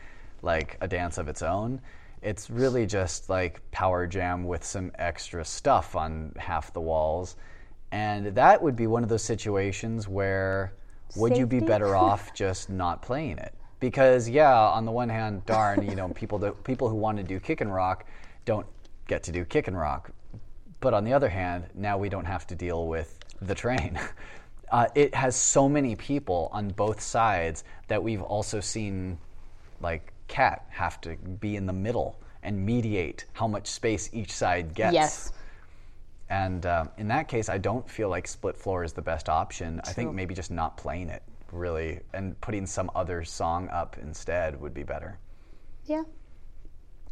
[0.43, 1.81] like a dance of its own.
[2.25, 7.37] It's really just like power jam with some extra stuff on half the walls.
[7.93, 10.73] And that would be one of those situations where
[11.17, 13.55] would you be better off just not playing it?
[13.79, 17.39] Because yeah, on the one hand, darn, you know, people people who want to do
[17.39, 18.07] kick and rock
[18.47, 18.67] don't
[19.07, 20.11] get to do kick and rock.
[20.81, 23.99] But on the other hand, now we don't have to deal with the train.
[24.73, 29.17] Uh, it has so many people on both sides that we've also seen,
[29.81, 34.75] like Cat, have to be in the middle and mediate how much space each side
[34.75, 34.93] gets.
[34.93, 35.33] Yes.
[36.29, 39.81] And um, in that case, I don't feel like split floor is the best option.
[39.85, 41.23] I think maybe just not playing it
[41.53, 45.21] really and putting some other song up instead would be better.
[45.87, 46.03] Yeah.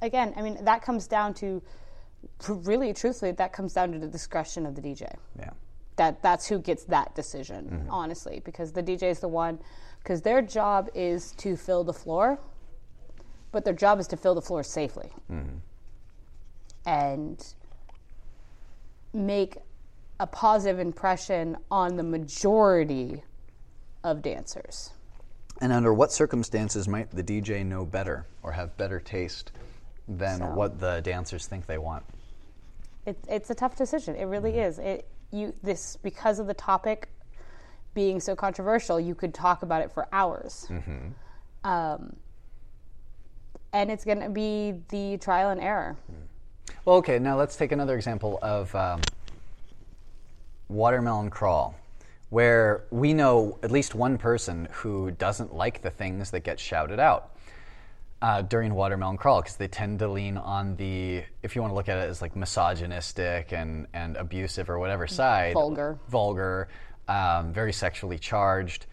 [0.01, 1.63] Again, I mean, that comes down to,
[2.49, 5.15] really, truthfully, that comes down to the discretion of the DJ.
[5.39, 5.51] Yeah.
[5.95, 9.61] That that's who gets that decision, honestly, because the DJ is the one,
[9.99, 12.41] because their job is to fill the floor,
[13.53, 15.11] but their job is to fill the floor safely.
[16.85, 17.55] and
[19.13, 19.59] make
[20.19, 23.23] a positive impression on the majority
[24.03, 24.91] of dancers.
[25.61, 29.53] And under what circumstances might the DJ know better or have better taste
[30.09, 32.05] than So- what the dancers think they want?
[33.07, 34.17] It, it's a tough decision.
[34.17, 34.79] It really is.
[34.79, 37.09] It you this because of the topic
[37.95, 38.99] being so controversial.
[39.01, 40.69] You could talk about it for hours.
[41.65, 42.17] Um,
[43.73, 45.97] and it's going to be the trial and error.
[46.85, 49.01] Well, okay, now let's take another example of um,
[50.69, 51.75] watermelon crawl,
[52.31, 57.01] where we know at least one person who doesn't like the things that get shouted
[57.01, 57.31] out.
[58.21, 61.75] Uh, during watermelon crawl, because they tend to lean on the, if you want to
[61.75, 65.99] look at it as like misogynistic and, and abusive or whatever side, Vulgar.
[66.09, 66.69] vulgar,
[67.09, 68.87] um, very sexually charged.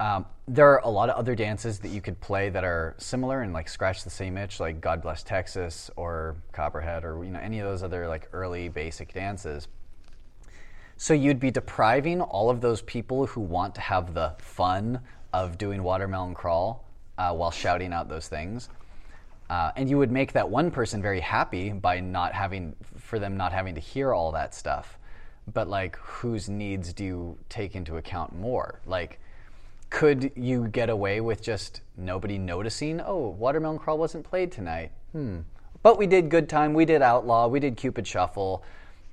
[0.00, 3.42] Um, there are a lot of other dances that you could play that are similar
[3.42, 7.40] and like scratch the same itch, like God Bless Texas or Copperhead or you know
[7.40, 9.66] any of those other like early basic dances.
[10.96, 15.00] So you'd be depriving all of those people who want to have the fun
[15.32, 16.84] of doing watermelon crawl
[17.18, 18.68] uh, while shouting out those things.
[19.50, 23.36] Uh, and you would make that one person very happy by not having, for them
[23.36, 24.98] not having to hear all that stuff.
[25.54, 28.80] But like, whose needs do you take into account more?
[28.84, 29.20] Like,
[29.90, 33.00] could you get away with just nobody noticing?
[33.00, 34.92] Oh, watermelon crawl wasn't played tonight.
[35.12, 35.40] Hmm.
[35.82, 36.74] But we did good time.
[36.74, 37.48] We did outlaw.
[37.48, 38.64] We did Cupid shuffle.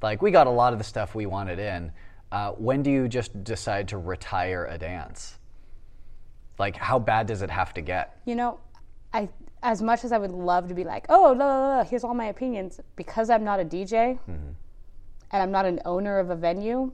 [0.01, 1.91] Like we got a lot of the stuff we wanted in.
[2.31, 5.37] Uh, when do you just decide to retire a dance?
[6.57, 8.19] Like, how bad does it have to get?
[8.25, 8.59] You know,
[9.13, 9.29] I
[9.63, 12.13] as much as I would love to be like, oh, la, la, la, here's all
[12.13, 14.55] my opinions, because I'm not a DJ and
[15.31, 16.91] I'm not an owner of a venue,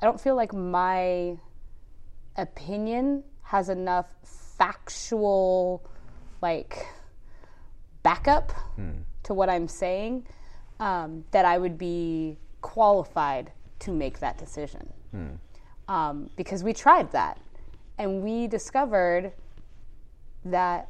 [0.00, 1.36] I don't feel like my
[2.36, 5.82] opinion has enough factual,
[6.42, 6.86] like,
[8.02, 8.52] backup
[9.24, 10.26] to what I'm saying
[10.80, 14.92] um, that I would be qualified to make that decision.
[15.88, 17.40] Um, because we tried that
[17.98, 19.32] and we discovered
[20.44, 20.88] that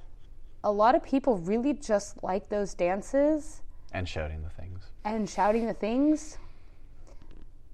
[0.65, 4.91] a lot of people really just like those dances And shouting the things.
[5.05, 6.39] and shouting the things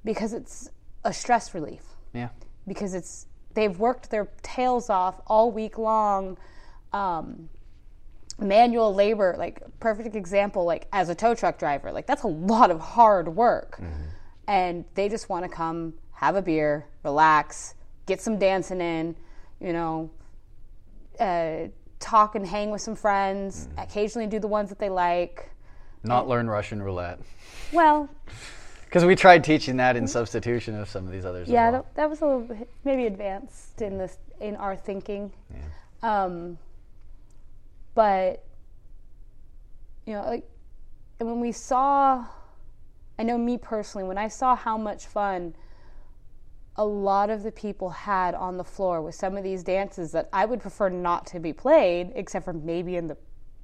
[0.04, 0.68] because it's
[1.04, 2.28] a stress relief Yeah.
[2.66, 6.38] because it's they've worked their tails off all week long.
[6.92, 7.48] Um,
[8.38, 12.70] manual labor like perfect example like as a tow truck driver like that's a lot
[12.70, 13.80] of hard work.
[14.48, 17.74] And they just want to come have a beer relax
[18.06, 19.14] get some dancing in
[19.60, 20.10] you know
[21.20, 21.68] uh,
[22.00, 25.50] talk and hang with some friends occasionally do the ones that they like.
[26.02, 27.20] Not learn Russian roulette.
[27.72, 28.08] well
[28.92, 31.48] Because we tried teaching that in substitution of some of these others.
[31.48, 31.80] yeah well.
[31.80, 35.32] that, that was a little bit maybe advanced in this in our thinking
[36.02, 36.58] um,
[37.94, 38.44] but
[40.04, 40.44] you know like
[41.20, 42.22] and when we saw
[43.18, 45.54] i know me personally when i saw how much fun
[46.76, 50.28] a lot of the people had on the floor with some of these dances that
[50.34, 53.16] i would prefer not to be played except for maybe in the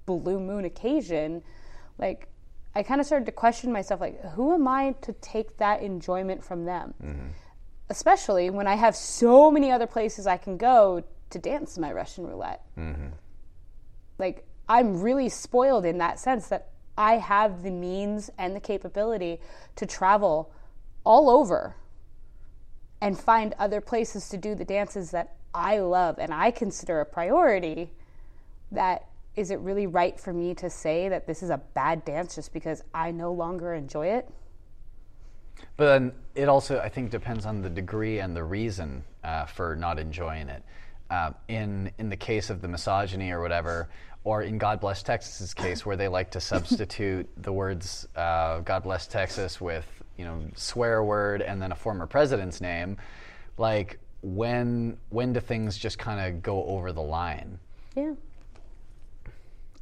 [0.07, 1.43] blue moon occasion
[1.99, 2.29] like
[2.75, 6.45] i kind of started to question myself like who am i to take that enjoyment
[6.45, 7.29] from them mm-hmm.
[7.91, 12.27] especially when I have so many other places I can go to dance my Russian
[12.27, 12.63] roulette.
[12.77, 13.09] Mm-hmm.
[14.19, 19.41] Like, I'm really spoiled in that sense that I have the means and the capability
[19.77, 20.53] to travel
[21.05, 21.77] all over
[23.01, 27.07] and find other places to do the dances that I love and I consider a
[27.07, 27.93] priority.
[28.71, 29.08] That
[29.39, 32.53] is it really right for me to say that this is a bad dance just
[32.53, 34.29] because I no longer enjoy it?
[35.77, 39.77] But then it also, I think, depends on the degree and the reason uh, for
[39.77, 40.65] not enjoying it.
[41.09, 43.89] Uh, in in the case of the misogyny or whatever,
[44.25, 48.83] or in God Bless Texas's case, where they like to substitute the words uh, "God
[48.83, 49.87] Bless Texas" with
[50.17, 52.97] you know swear word and then a former president's name,
[53.57, 57.59] like when when do things just kind of go over the line?
[57.97, 58.15] Yeah.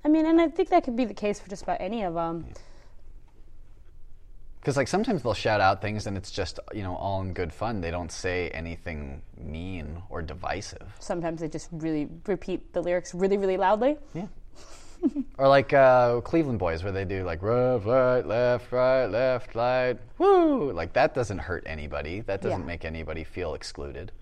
[0.06, 2.14] I mean, and I think that could be the case for just about any of
[2.14, 2.46] them.
[4.60, 7.52] Because like sometimes they'll shout out things and it's just you know all in good
[7.52, 7.80] fun.
[7.80, 10.94] They don't say anything mean or divisive.
[11.00, 13.96] Sometimes they just really repeat the lyrics really, really loudly.
[14.14, 14.28] Yeah.
[15.38, 19.98] or like uh, Cleveland Boys, where they do like left, right, left, right, left, right,
[20.18, 20.70] woo.
[20.70, 22.20] Like that doesn't hurt anybody.
[22.20, 22.66] That doesn't Yeah.
[22.66, 24.12] make anybody feel excluded.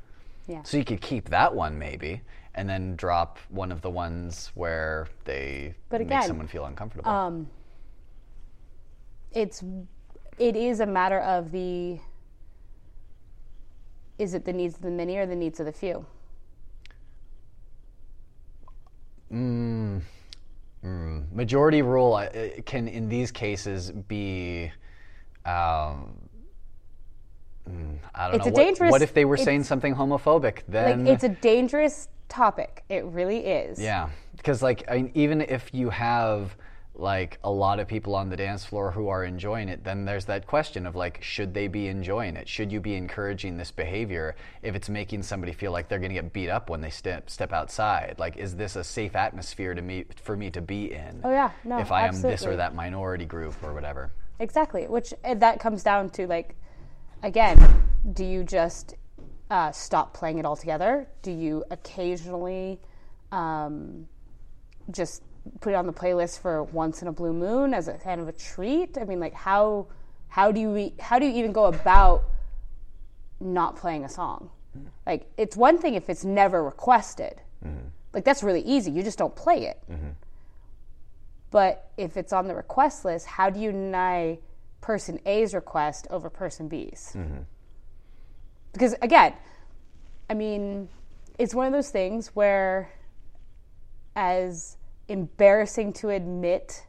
[0.47, 0.62] Yeah.
[0.62, 2.22] So you could keep that one maybe,
[2.55, 7.11] and then drop one of the ones where they But make someone feel uncomfortable.
[7.11, 7.49] Um,
[9.33, 9.63] it's
[10.39, 11.99] it is a matter of the
[14.19, 16.07] is it the needs of the many or the needs of the few?
[21.35, 22.29] majority rule uh,
[22.65, 24.71] can in these cases be
[25.45, 26.17] um,
[27.69, 28.51] mm, I don't It's know.
[28.51, 30.63] a what, dangerous- what if they were saying something homophobic?
[30.69, 32.85] Then like it's a dangerous topic.
[32.89, 33.81] It really is.
[33.81, 36.57] yeah, because like I mean, even if you have
[36.97, 40.27] like a lot of people on the dance floor who are enjoying it, then there's
[40.27, 42.49] that question of like, should they be enjoying it?
[42.49, 46.20] Should you be encouraging this behavior if it's making somebody feel like they're going to
[46.20, 48.14] get beat up when they step step outside?
[48.18, 51.20] Like, is this a safe atmosphere to me for me to be in?
[51.25, 51.51] Oh, yeah.
[51.64, 54.12] No, if I am this or that minority group or whatever.
[54.39, 54.87] Exactly.
[54.87, 56.55] Which that comes down to like,
[57.22, 57.59] again,
[58.12, 58.95] do you just
[59.51, 61.07] uh, stop playing it altogether?
[61.23, 62.81] Do you occasionally
[63.33, 64.09] um,
[64.91, 65.23] just
[65.61, 68.29] put it on the playlist for once in a blue moon as a kind of
[68.29, 68.97] a treat?
[68.99, 69.87] I mean, like how
[70.29, 72.25] how do you e- how do you even go about
[73.41, 74.51] not playing a song?
[75.07, 77.41] Like it's one thing if it's never requested.
[78.13, 78.91] Like that's really easy.
[78.91, 79.83] You just don't play it.
[81.51, 84.39] But if it's on the request list, how do you deny
[84.81, 87.13] person A's request over person B's?
[88.75, 89.33] Because again,
[90.29, 90.89] I mean,
[91.39, 92.91] it's one of those things where,
[94.14, 94.77] as
[95.09, 96.85] embarrassing to admit,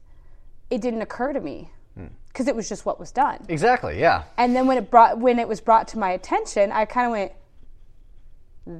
[0.69, 2.07] it didn't occur to me hmm.
[2.27, 3.45] because it was just what was done.
[3.47, 3.99] Exactly.
[3.99, 4.23] Yeah.
[4.37, 7.11] And then when it brought when it was brought to my attention, I kind of
[7.11, 7.31] went,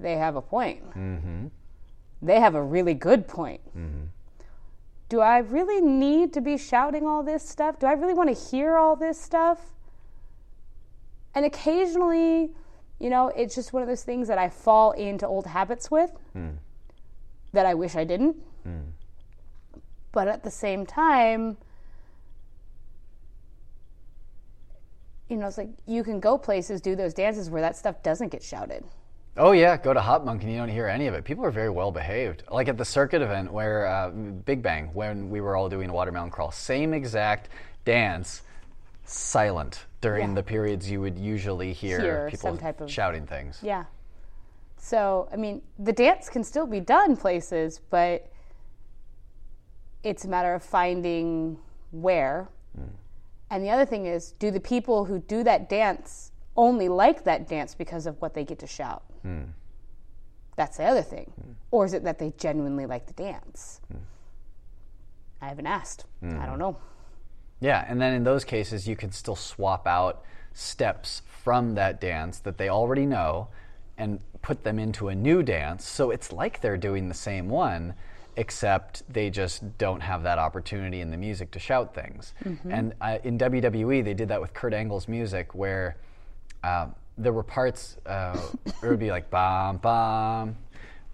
[0.01, 0.89] "They have a point.
[0.91, 1.47] Mm-hmm.
[2.21, 3.61] They have a really good point.
[3.77, 4.05] Mm-hmm.
[5.09, 7.77] Do I really need to be shouting all this stuff?
[7.77, 9.59] Do I really want to hear all this stuff?"
[11.35, 12.51] And occasionally,
[12.99, 16.11] you know, it's just one of those things that I fall into old habits with
[17.53, 18.37] that I wish I didn't.
[20.11, 21.57] But at the same time,
[25.29, 28.29] you know, it's like you can go places, do those dances where that stuff doesn't
[28.29, 28.83] get shouted.
[29.37, 31.25] Oh yeah, go to Hot Monk and you don't hear any of it.
[31.25, 32.43] People are very well behaved.
[32.49, 35.93] Like at the circuit event where uh, Big Bang, when we were all doing a
[35.93, 37.49] watermelon crawl, same exact
[37.83, 38.43] dance,
[39.05, 40.35] silent during Yeah.
[40.35, 43.59] the periods you would usually hear, Hear people of- shouting things.
[43.63, 43.85] Yeah.
[44.77, 48.29] So, I mean, the dance can still be done places, but
[50.03, 51.57] it's a matter of finding
[51.91, 52.47] where.
[52.75, 52.83] Hmm.
[53.49, 57.47] And the other thing is, do the people who do that dance only like that
[57.47, 59.03] dance because of what they get to shout?
[59.23, 59.43] Hmm.
[60.55, 61.31] That's the other thing.
[61.41, 61.51] Hmm.
[61.71, 63.81] Or is it that they genuinely like the dance?
[65.41, 66.05] I haven't asked.
[66.23, 66.77] I don't know.
[67.59, 72.39] Yeah, and then in those cases, you can still swap out steps from that dance
[72.39, 73.47] that they already know
[73.97, 75.85] and put them into a new dance.
[75.85, 77.93] So it's like they're doing the same one,
[78.35, 82.33] except they just don't have that opportunity in the music to shout things.
[82.71, 85.97] And uh, in WWE, they did that with Kurt Angle's music, where
[86.63, 86.87] uh,
[87.17, 90.57] there were parts, uh, it would be like bam, bam,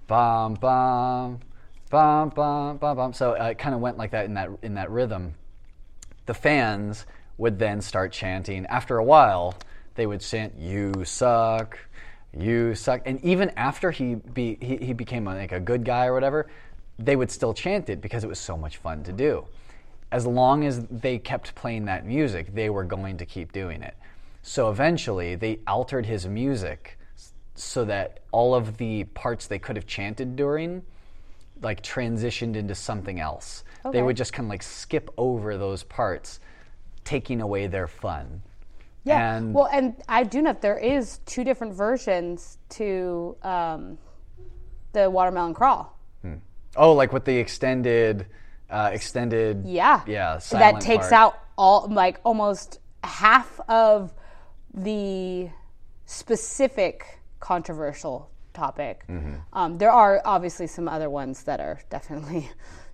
[0.07, 1.39] bam, bam,
[1.89, 3.13] bam, bam, bam, bam.
[3.13, 5.35] So uh, it kind of went like that in that in that rhythm
[6.31, 7.05] the fans
[7.37, 8.65] would then start chanting.
[8.67, 9.53] After a while,
[9.95, 11.77] they would chant, "You suck,
[12.33, 16.13] you suck," and even after he be, he, he became like a good guy or
[16.13, 16.47] whatever,
[16.97, 19.45] they would still chant it because it was so much fun to do.
[20.09, 23.97] As long as they kept playing that music, they were going to keep doing it.
[24.41, 26.97] So eventually, they altered his music
[27.55, 30.83] so that all of the parts they could have chanted during
[31.61, 33.65] like transitioned into something else.
[33.89, 36.39] They would just kind of like skip over those parts,
[37.03, 38.41] taking away their fun.
[39.03, 39.35] Yeah.
[39.35, 43.97] And well, and I do know there is two different versions to um,
[44.93, 45.97] the watermelon crawl.
[46.75, 48.27] oh, like with the extended,
[48.69, 49.65] uh, extended.
[49.65, 50.01] Yeah.
[50.05, 50.37] Yeah.
[50.37, 51.13] So that takes part.
[51.13, 54.13] out all like almost half of
[54.73, 55.49] the
[56.05, 59.03] specific controversial topic.
[59.07, 59.35] Mm-hmm.
[59.53, 62.49] Um, there are obviously some other ones that are definitely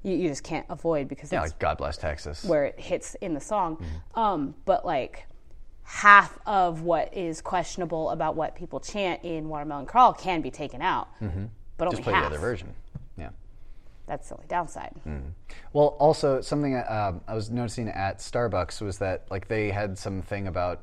[0.08, 2.44] you, you just can't avoid because Yeah, that's like God bless Texas.
[2.44, 3.78] where it hits in the song.
[3.78, 4.20] Mm-hmm.
[4.20, 5.28] Um, but like
[5.84, 10.82] half of what is questionable about what people chant in Watermelon Crawl can be taken
[10.82, 11.08] out.
[11.20, 11.38] But only
[11.78, 11.90] Mm-hmm.
[11.92, 12.24] Just play half.
[12.24, 12.74] the other version.
[13.18, 13.30] Yeah.
[14.08, 14.94] That's the only downside.
[15.74, 20.48] Well, also something um, I was noticing at Starbucks was that like they had something
[20.48, 20.82] about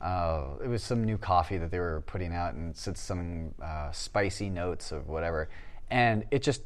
[0.00, 3.90] uh, it was some new coffee that they were putting out and said some uh,
[3.92, 5.48] spicy notes of whatever,
[5.90, 6.60] and it just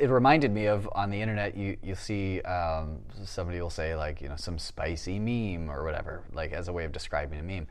[0.00, 4.20] it reminded me of on the internet you you see um, somebody will say like
[4.20, 7.66] you know some spicy meme or whatever like as a way of describing a meme.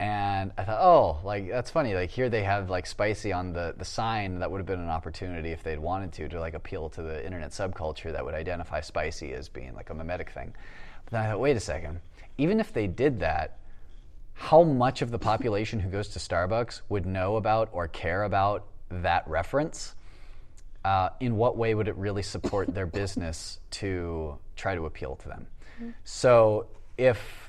[0.00, 1.94] And I thought, oh, like that's funny.
[1.94, 4.38] Like here they have like spicy on the, the sign.
[4.38, 7.24] That would have been an opportunity if they'd wanted to to like appeal to the
[7.24, 10.54] internet subculture that would identify spicy as being like a mimetic thing.
[11.04, 12.00] But then I thought, wait a second.
[12.36, 13.58] Even if they did that,
[14.34, 18.66] how much of the population who goes to Starbucks would know about or care about
[18.90, 19.96] that reference?
[20.84, 25.28] Uh, in what way would it really support their business to try to appeal to
[25.28, 25.46] them?
[26.04, 26.66] So
[26.96, 27.44] if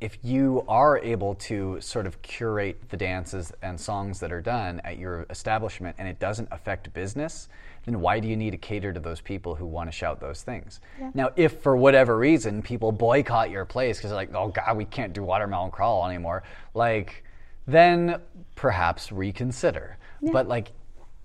[0.00, 4.80] if you are able to sort of curate the dances and songs that are done
[4.84, 7.48] at your establishment and it doesn't affect business,
[7.86, 10.42] then why do you need to cater to those people who want to shout those
[10.42, 10.80] things?
[11.14, 14.84] Now, if for whatever reason people boycott your place because they're like, oh God, we
[14.84, 16.42] can't do watermelon crawl anymore,
[16.74, 17.24] like,
[17.66, 18.20] then
[18.56, 19.96] perhaps reconsider.
[20.32, 20.72] But like,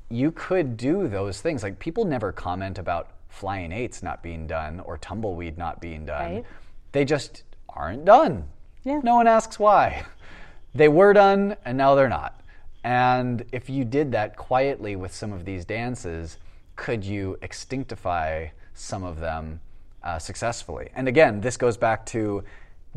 [0.09, 1.63] you could do those things.
[1.63, 6.35] Like, people never comment about flying eights not being done or tumbleweed not being done.
[6.35, 6.45] Right.
[6.91, 8.45] They just aren't done.
[8.83, 9.01] Yeah.
[9.03, 10.03] No one asks why.
[10.73, 12.41] They were done and now they're not.
[12.83, 16.37] And if you did that quietly with some of these dances,
[16.75, 19.59] could you extinctify some of them
[20.03, 20.89] uh, successfully?
[20.95, 22.43] And again, this goes back to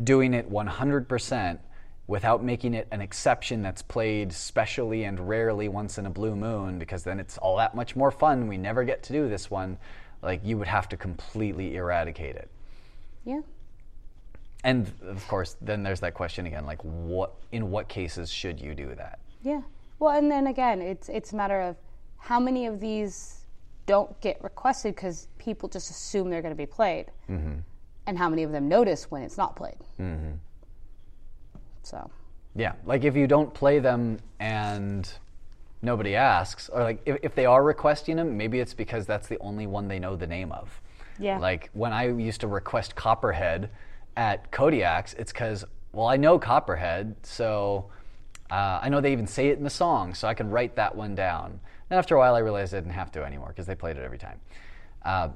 [0.03, 1.59] doing it 100%
[2.07, 6.77] without making it an exception that's played specially and rarely once in a blue moon,
[6.77, 8.47] because then it's all that much more fun.
[8.47, 9.77] We never get to do this one.
[10.21, 12.49] Like, you would have to completely eradicate it.
[13.25, 13.41] Yeah.
[14.65, 18.73] And of course, then there's that question again, like what in what cases should you
[18.73, 19.19] do that?
[19.41, 19.61] Yeah.
[19.99, 21.75] Well, and then again, it's it's a matter of
[22.17, 23.41] how many of these
[23.85, 27.55] don't get requested because people just assume they're going to be played, Mm-hmm.
[28.07, 29.75] and how many of them notice when it's not played.
[29.99, 30.31] Mm-hmm.
[31.83, 32.09] So,
[32.55, 35.09] Yeah, like if you don't play them and
[35.81, 39.37] nobody asks, or like if, if they are requesting them, maybe it's because that's the
[39.39, 40.81] only one they know the name of.
[41.19, 41.37] Yeah.
[41.37, 43.69] Like when I used to request Copperhead
[44.15, 47.85] at Kodiak's, it's because, well, I know Copperhead, so
[48.49, 50.95] uh, I know they even say it in the song, so I can write that
[50.95, 51.59] one down.
[51.89, 54.03] And after a while, I realized I didn't have to anymore because they played it
[54.03, 54.39] every time.
[55.03, 55.29] Uh,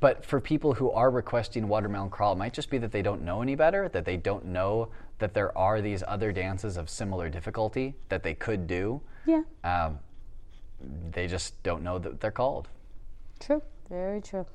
[0.00, 3.22] but for people who are requesting watermelon crawl, it might just be that they don't
[3.22, 7.28] know any better, that they don't know that there are these other dances of similar
[7.28, 9.00] difficulty that they could do.
[9.26, 9.98] yeah, Um,
[11.10, 12.68] they just don't know that they're called.
[13.40, 14.46] true, very true.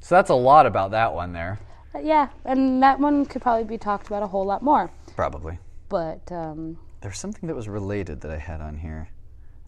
[0.00, 1.58] So that's a lot about that one there.
[1.92, 4.90] But yeah, and that one could probably be talked about a whole lot more.
[5.16, 5.58] Probably.
[5.88, 9.08] But um, There's something that was related that I had on here.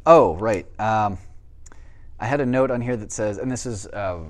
[0.06, 0.66] Oh, right.
[0.80, 1.18] Um,
[2.20, 4.20] I had a note on here that says, and this is uh,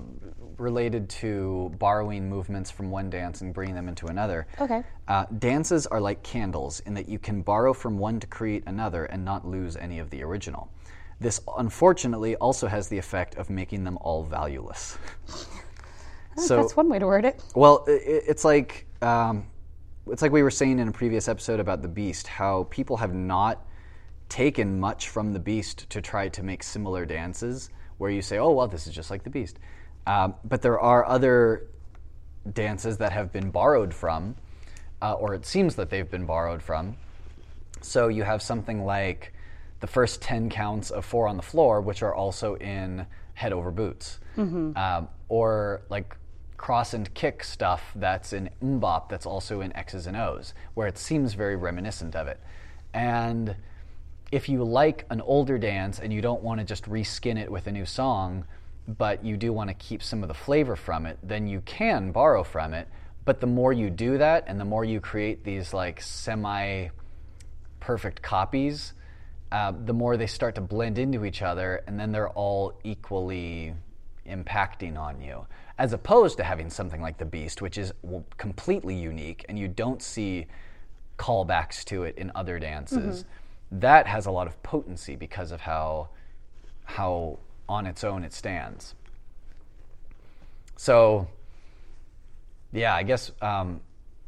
[0.57, 4.47] related to borrowing movements from one dance and bringing them into another.
[4.59, 4.83] Okay.
[5.07, 9.05] Uh, dances are like candles in that you can borrow from one to create another
[9.05, 10.69] and not lose any of the original.
[11.19, 14.97] This unfortunately also has the effect of making them all valueless.
[16.37, 17.43] so that's one way to word it.
[17.55, 19.45] well, i- i it's like um,
[20.07, 23.13] it's like we were saying in a previous episode about the Beast, how people have
[23.13, 23.65] not
[24.29, 28.51] taken much from the Beast to try to make similar dances, where you say, "Oh,
[28.51, 29.59] well, this is just like the Beast,"
[30.07, 31.67] um, but there are other
[32.51, 34.35] dances that have been borrowed from,
[35.01, 36.97] uh, or it seems that they've been borrowed from.
[37.81, 39.33] So you have something like
[39.79, 43.71] the first 10 counts of Four on the Floor, which are also in Head Over
[43.71, 44.19] Boots.
[44.77, 46.15] Um, or like
[46.57, 50.97] cross and kick stuff that's in Mbop that's also in X's and O's, where it
[50.97, 52.39] seems very reminiscent of it.
[52.93, 53.55] And
[54.31, 57.67] if you like an older dance and you don't want to just reskin it with
[57.67, 58.45] a new song,
[58.87, 62.11] but you do want to keep some of the flavor from it, then you can
[62.11, 62.87] borrow from it.
[63.25, 66.89] But the more you do that and the more you create these like semi
[67.79, 68.93] perfect copies,
[69.51, 73.73] uh, the more they start to blend into each other, and then they're all equally
[74.27, 75.45] impacting on you.
[75.77, 77.93] As opposed to having something like The Beast, which is
[78.37, 80.47] completely unique, and you don't see
[81.17, 83.25] callbacks to it in other dances.
[83.71, 86.09] That has a lot of potency because of how
[86.85, 88.95] how on its own it stands.
[90.75, 91.27] So,
[92.71, 93.81] yeah, I guess um,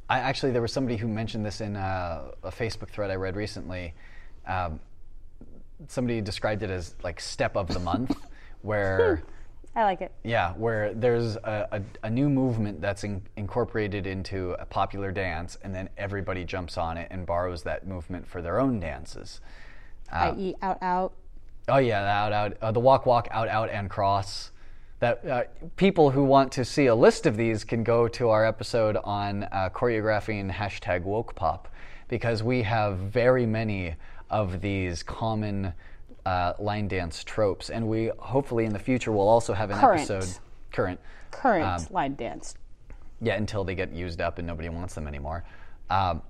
[0.10, 3.36] I actually there was somebody who mentioned this in uh, a Facebook thread I read
[3.36, 3.94] recently.
[4.48, 4.80] Um,
[5.88, 8.16] somebody described it as like step of the month,
[8.62, 9.24] where
[9.76, 10.12] I like it.
[10.24, 15.57] yeah, where there's a, a, a new movement that's in, incorporated into a popular dance,
[15.64, 19.41] and then everybody jumps on it and borrows that movement for their own dances.
[20.12, 21.14] I.e., out, out.
[21.68, 24.52] Oh yeah, the out out, uh, the walk walk out out and cross.
[25.00, 25.44] That uh,
[25.76, 29.44] people who want to see a list of these can go to our episode on
[29.46, 31.68] uh, choreographing hashtag woke pop
[32.08, 33.96] because we have very many
[34.30, 35.74] of these common
[36.26, 40.10] uh, line dance tropes, and we hopefully in the future will also have an Current.
[40.10, 40.40] episode
[40.72, 41.00] current
[41.32, 42.56] Current Um, line dance.
[43.22, 45.44] yeah, until they get used up and nobody wants them anymore.
[45.90, 46.22] Um,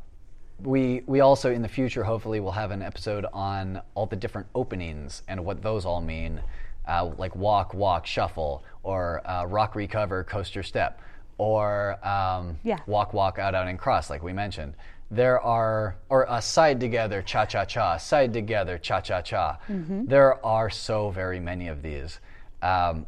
[0.63, 4.47] we we also in the future hopefully will have an episode on all the different
[4.55, 6.41] openings and what those all mean,
[6.87, 11.01] uh, like walk, walk, shuffle, or uh, rock, recover, coaster, step,
[11.37, 12.77] or um, Yeah.
[12.87, 14.75] walk, walk, out, out, and cross, like we mentioned.
[15.11, 19.57] there are, or uh, side together, cha cha cha, side together, cha cha cha.
[19.67, 22.19] There are so very many of these.
[22.63, 23.05] Um,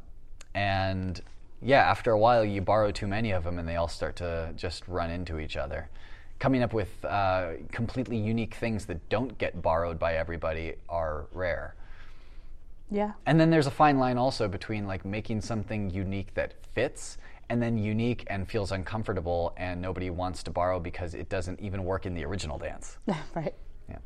[0.53, 1.19] and
[1.61, 4.53] yeah, after a while, you borrow too many of them and they all start to
[4.55, 5.89] just run into each other.
[6.39, 11.75] Coming up with uh, completely unique things that don't get borrowed by everybody are rare.
[12.91, 13.13] Yeah.
[13.25, 17.17] And then there's a fine line also between like making something unique that fits
[17.49, 21.83] and then unique and feels uncomfortable and nobody wants to borrow because it doesn't even
[21.83, 22.97] work in the original dance.
[23.35, 23.53] right.
[23.89, 23.97] Yeah.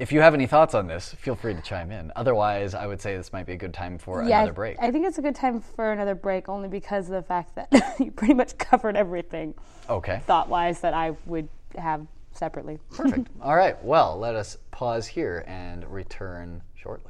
[0.00, 2.10] If you have any thoughts on this, feel free to chime in.
[2.16, 4.78] Otherwise, I would say this might be a good time for Yeah, another break.
[4.80, 7.70] I think it's a good time for another break only because of the fact that
[8.00, 9.52] you pretty much covered everything
[9.90, 10.22] okay.
[10.26, 12.78] thought wise that I would have separately.
[12.90, 13.28] Perfect.
[13.42, 13.76] All right.
[13.84, 17.09] Well, let us pause here and return shortly.